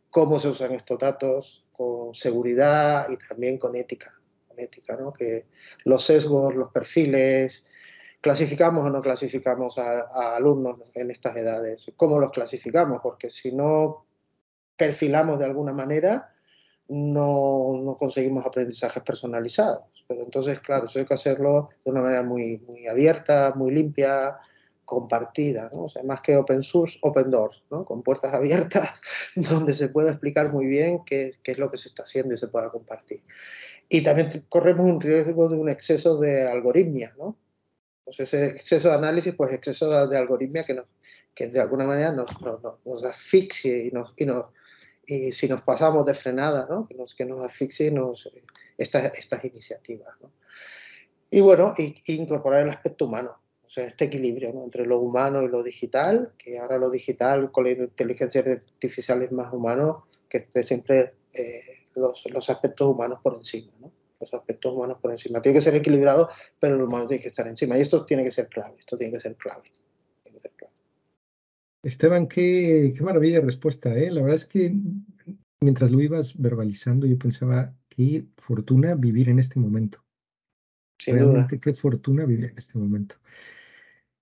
¿Cómo 0.09 0.39
se 0.39 0.49
usan 0.49 0.73
estos 0.73 0.99
datos? 0.99 1.65
Con 1.71 2.13
seguridad 2.13 3.07
y 3.09 3.17
también 3.17 3.57
con 3.57 3.75
ética, 3.75 4.19
ética, 4.57 4.97
¿no? 4.97 5.13
Que 5.13 5.45
los 5.85 6.03
sesgos, 6.03 6.55
los 6.55 6.71
perfiles, 6.71 7.65
¿Clasificamos 8.19 8.83
o 8.83 8.89
no 8.89 9.01
clasificamos 9.01 9.77
a, 9.77 10.01
a, 10.01 10.35
alumnos 10.35 10.79
en 10.95 11.11
estas 11.11 11.37
edades? 11.37 11.91
¿Cómo 11.95 12.19
los 12.19 12.31
clasificamos? 12.31 12.99
Porque 13.01 13.29
si 13.29 13.55
no 13.55 14.07
perfilamos 14.75 15.37
de 15.39 15.45
alguna 15.45 15.71
manera, 15.71 16.35
no, 16.89 17.81
no 17.83 17.97
conseguimos 17.97 18.45
aprendizajes 18.45 19.03
personalizados. 19.03 19.83
Pero 20.07 20.23
entonces, 20.23 20.59
claro, 20.59 20.85
eso 20.85 20.99
hay 20.99 21.05
que 21.05 21.13
hacerlo 21.13 21.69
de 21.83 21.91
una 21.91 22.01
manera 22.01 22.23
muy, 22.23 22.59
muy 22.59 22.87
abierta, 22.87 23.53
muy 23.55 23.71
limpia, 23.71 24.37
compartida, 24.87 25.69
¿no? 25.73 25.83
o 25.83 25.89
sea, 25.89 26.01
más 26.03 26.21
que 26.21 26.37
open 26.37 26.63
source, 26.63 26.97
open 27.01 27.29
doors, 27.29 27.61
¿no? 27.69 27.83
con 27.83 28.03
puertas 28.03 28.33
abiertas 28.33 28.89
donde 29.35 29.73
se 29.73 29.89
pueda 29.89 30.11
explicar 30.11 30.49
muy 30.49 30.65
bien 30.65 31.03
qué, 31.05 31.33
qué, 31.43 31.51
es 31.51 31.57
lo 31.57 31.69
que 31.69 31.77
se 31.77 31.89
está 31.89 32.03
haciendo 32.03 32.33
y 32.33 32.37
se 32.37 32.47
pueda 32.47 32.69
compartir. 32.69 33.21
Y 33.89 34.01
también 34.01 34.29
corremos 34.47 34.89
un 34.89 35.01
riesgo 35.01 35.49
de 35.49 35.57
un 35.57 35.69
exceso 35.69 36.17
de 36.17 36.47
algoritmia, 36.47 37.13
¿no? 37.17 37.37
Pues 38.05 38.21
ese 38.21 38.45
exceso 38.45 38.87
de 38.87 38.95
análisis, 38.95 39.35
pues 39.35 39.51
exceso 39.51 40.07
de 40.07 40.17
algoritmia 40.17 40.63
que, 40.63 40.75
nos, 40.75 40.85
que 41.35 41.47
de 41.47 41.59
alguna 41.59 41.85
manera 41.85 42.13
nos, 42.13 42.41
nos, 42.41 42.61
nos 42.85 43.03
asfixie 43.03 43.87
y, 43.87 43.91
nos, 43.91 44.13
y, 44.15 44.25
nos, 44.25 44.45
y 45.07 45.31
si 45.31 45.47
nos 45.47 45.61
pasamos 45.61 46.05
de 46.05 46.13
frenada, 46.13 46.67
¿no? 46.69 46.85
que, 46.87 46.93
nos, 46.93 47.15
que 47.15 47.25
nos 47.25 47.43
asfixie 47.43 47.89
nos, 47.89 48.29
estas, 48.77 49.13
estas 49.13 49.43
iniciativas. 49.45 50.13
¿no? 50.21 50.31
Y 51.31 51.39
bueno, 51.39 51.73
y, 51.77 51.95
y 52.05 52.15
incorporar 52.15 52.63
el 52.63 52.69
aspecto 52.69 53.05
humano, 53.05 53.37
o 53.65 53.69
sea, 53.69 53.85
este 53.85 54.05
equilibrio 54.05 54.53
¿no? 54.53 54.63
entre 54.63 54.85
lo 54.85 54.99
humano 54.99 55.41
y 55.41 55.47
lo 55.47 55.63
digital, 55.63 56.33
que 56.37 56.59
ahora 56.59 56.77
lo 56.77 56.89
digital 56.89 57.51
con 57.51 57.63
la 57.63 57.71
inteligencia 57.71 58.41
artificial 58.41 59.23
es 59.23 59.31
más 59.31 59.51
humano, 59.53 60.07
que 60.29 60.37
esté 60.37 60.61
siempre 60.61 61.13
eh, 61.33 61.85
los, 61.95 62.25
los 62.29 62.49
aspectos 62.49 62.87
humanos 62.87 63.19
por 63.23 63.35
encima. 63.35 63.71
¿no? 63.79 63.91
los 64.19 64.33
aspectos 64.33 64.73
humanos 64.73 64.97
por 65.01 65.11
encima. 65.11 65.41
Tiene 65.41 65.59
que 65.59 65.61
ser 65.61 65.75
equilibrado, 65.75 66.29
pero 66.59 66.75
el 66.75 66.81
humano 66.81 67.07
tiene 67.07 67.21
que 67.21 67.29
estar 67.29 67.47
encima. 67.47 67.77
Y 67.77 67.81
esto 67.81 68.05
tiene 68.05 68.23
que 68.23 68.31
ser 68.31 68.47
clave, 68.47 68.75
esto 68.79 68.97
tiene 68.97 69.13
que 69.13 69.19
ser 69.19 69.35
clave. 69.35 69.71
Esteban, 71.87 72.27
qué, 72.27 72.91
qué, 72.95 73.01
maravilla 73.01 73.39
de 73.39 73.45
respuesta. 73.45 73.95
¿eh? 73.97 74.11
La 74.11 74.21
verdad 74.21 74.35
es 74.35 74.45
que 74.45 74.73
mientras 75.61 75.89
lo 75.89 76.01
ibas 76.01 76.37
verbalizando, 76.37 77.07
yo 77.07 77.17
pensaba, 77.17 77.73
qué 77.87 78.25
fortuna 78.35 78.93
vivir 78.95 79.29
en 79.29 79.39
este 79.39 79.57
momento. 79.57 80.03
Sin 80.99 81.15
Realmente 81.15 81.55
duda. 81.55 81.61
qué 81.61 81.73
fortuna 81.73 82.25
vivir 82.25 82.45
en 82.51 82.57
este 82.57 82.77
momento. 82.77 83.15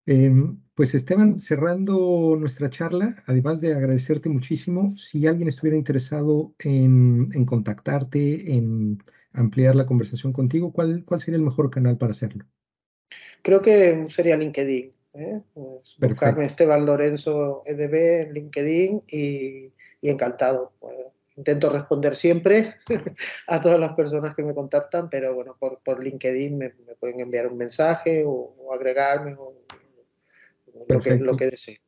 Eh, 0.05 0.31
pues 0.75 0.93
Esteban, 0.93 1.39
cerrando 1.39 2.37
nuestra 2.39 2.69
charla, 2.69 3.23
además 3.25 3.61
de 3.61 3.73
agradecerte 3.73 4.29
muchísimo, 4.29 4.95
si 4.95 5.25
alguien 5.25 5.47
estuviera 5.47 5.75
interesado 5.75 6.53
en, 6.59 7.29
en 7.33 7.45
contactarte, 7.45 8.53
en 8.53 9.01
ampliar 9.33 9.75
la 9.75 9.87
conversación 9.87 10.33
contigo, 10.33 10.71
¿cuál, 10.71 11.03
¿cuál 11.03 11.19
sería 11.19 11.37
el 11.37 11.45
mejor 11.45 11.71
canal 11.71 11.97
para 11.97 12.11
hacerlo? 12.11 12.45
Creo 13.41 13.63
que 13.63 14.05
sería 14.09 14.37
LinkedIn. 14.37 14.91
¿Eh? 15.15 15.41
Pues 15.53 15.95
buscarme 15.99 16.45
Esteban 16.45 16.85
Lorenzo 16.85 17.63
EDB 17.65 18.21
en 18.21 18.33
LinkedIn 18.33 19.03
y, 19.07 19.73
y 20.01 20.09
encantado. 20.09 20.73
Pues, 20.79 20.95
intento 21.37 21.69
responder 21.69 22.15
siempre 22.15 22.75
a 23.47 23.59
todas 23.59 23.79
las 23.79 23.93
personas 23.93 24.35
que 24.35 24.43
me 24.43 24.53
contactan, 24.53 25.09
pero 25.09 25.35
bueno, 25.35 25.55
por, 25.59 25.79
por 25.83 26.03
LinkedIn 26.03 26.57
me, 26.57 26.73
me, 26.85 26.95
pueden 26.95 27.19
enviar 27.19 27.47
un 27.47 27.57
mensaje 27.57 28.23
o, 28.25 28.31
o 28.31 28.73
agregarme 28.73 29.35
o 29.35 29.53
lo 30.87 30.99
que, 30.99 31.15
lo 31.17 31.35
que 31.35 31.47
desee. 31.47 31.79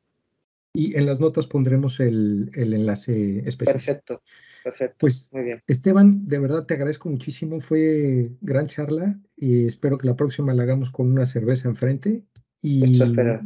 Y 0.74 0.96
en 0.96 1.06
las 1.06 1.20
notas 1.20 1.46
pondremos 1.46 1.98
el, 2.00 2.50
el 2.54 2.74
enlace 2.74 3.42
especial. 3.46 3.74
Perfecto. 3.74 4.22
Perfecto. 4.62 4.96
Pues, 4.98 5.28
muy 5.30 5.44
bien. 5.44 5.62
Esteban, 5.66 6.26
de 6.28 6.38
verdad 6.38 6.66
te 6.66 6.74
agradezco 6.74 7.08
muchísimo. 7.08 7.60
Fue 7.60 8.30
gran 8.40 8.66
charla 8.66 9.18
y 9.36 9.66
espero 9.66 9.98
que 9.98 10.06
la 10.06 10.16
próxima 10.16 10.52
la 10.52 10.64
hagamos 10.64 10.90
con 10.90 11.10
una 11.10 11.26
cerveza 11.26 11.68
enfrente. 11.68 12.24
Y 12.62 12.84
Esto 12.84 13.04
espero. 13.04 13.40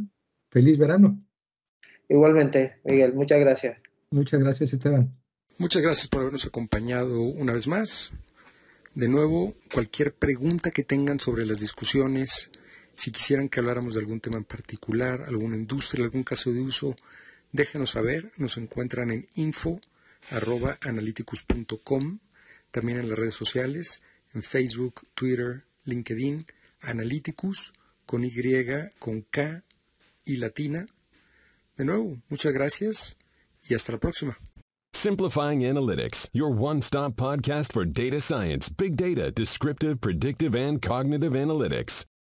feliz 0.49 0.77
verano. 0.77 1.21
Igualmente, 2.09 2.79
Miguel, 2.83 3.13
muchas 3.13 3.39
gracias. 3.39 3.81
Muchas 4.11 4.39
gracias, 4.39 4.73
Esteban. 4.73 5.15
Muchas 5.57 5.81
gracias 5.81 6.07
por 6.07 6.21
habernos 6.21 6.45
acompañado 6.45 7.21
una 7.21 7.53
vez 7.53 7.67
más. 7.67 8.11
De 8.95 9.07
nuevo, 9.07 9.55
cualquier 9.73 10.13
pregunta 10.13 10.71
que 10.71 10.83
tengan 10.83 11.19
sobre 11.19 11.45
las 11.45 11.59
discusiones, 11.59 12.51
si 12.95 13.11
quisieran 13.11 13.49
que 13.49 13.59
habláramos 13.59 13.95
de 13.95 14.01
algún 14.01 14.19
tema 14.19 14.37
en 14.37 14.43
particular, 14.43 15.23
alguna 15.27 15.55
industria, 15.55 16.05
algún 16.05 16.23
caso 16.23 16.51
de 16.51 16.61
uso, 16.61 16.95
déjenos 17.51 17.91
saber. 17.91 18.31
Nos 18.37 18.57
encuentran 18.57 19.09
en 19.09 19.27
info 19.35 19.79
arroba 20.29 20.77
analyticus.com, 20.81 22.19
también 22.71 22.99
en 22.99 23.09
las 23.09 23.17
redes 23.17 23.33
sociales, 23.33 24.01
en 24.33 24.43
Facebook, 24.43 25.01
Twitter, 25.13 25.63
LinkedIn, 25.85 26.45
Analyticus, 26.81 27.73
con 28.13 28.23
Y, 28.23 28.31
con 28.99 29.25
K 29.31 29.63
y 30.23 30.35
latina. 30.37 30.85
De 31.75 31.83
nuevo, 31.83 32.21
muchas 32.29 32.53
gracias 32.53 33.17
y 33.67 33.73
hasta 33.73 33.93
la 33.93 33.97
próxima. 33.97 34.37
Simplifying 34.93 35.61
Analytics, 35.61 36.29
your 36.31 36.51
one-stop 36.51 37.15
podcast 37.15 37.73
for 37.73 37.85
data 37.85 38.21
science, 38.21 38.69
big 38.69 38.95
data, 38.95 39.31
descriptive, 39.31 39.99
predictive, 39.99 40.53
and 40.53 40.79
cognitive 40.79 41.33
analytics. 41.33 42.05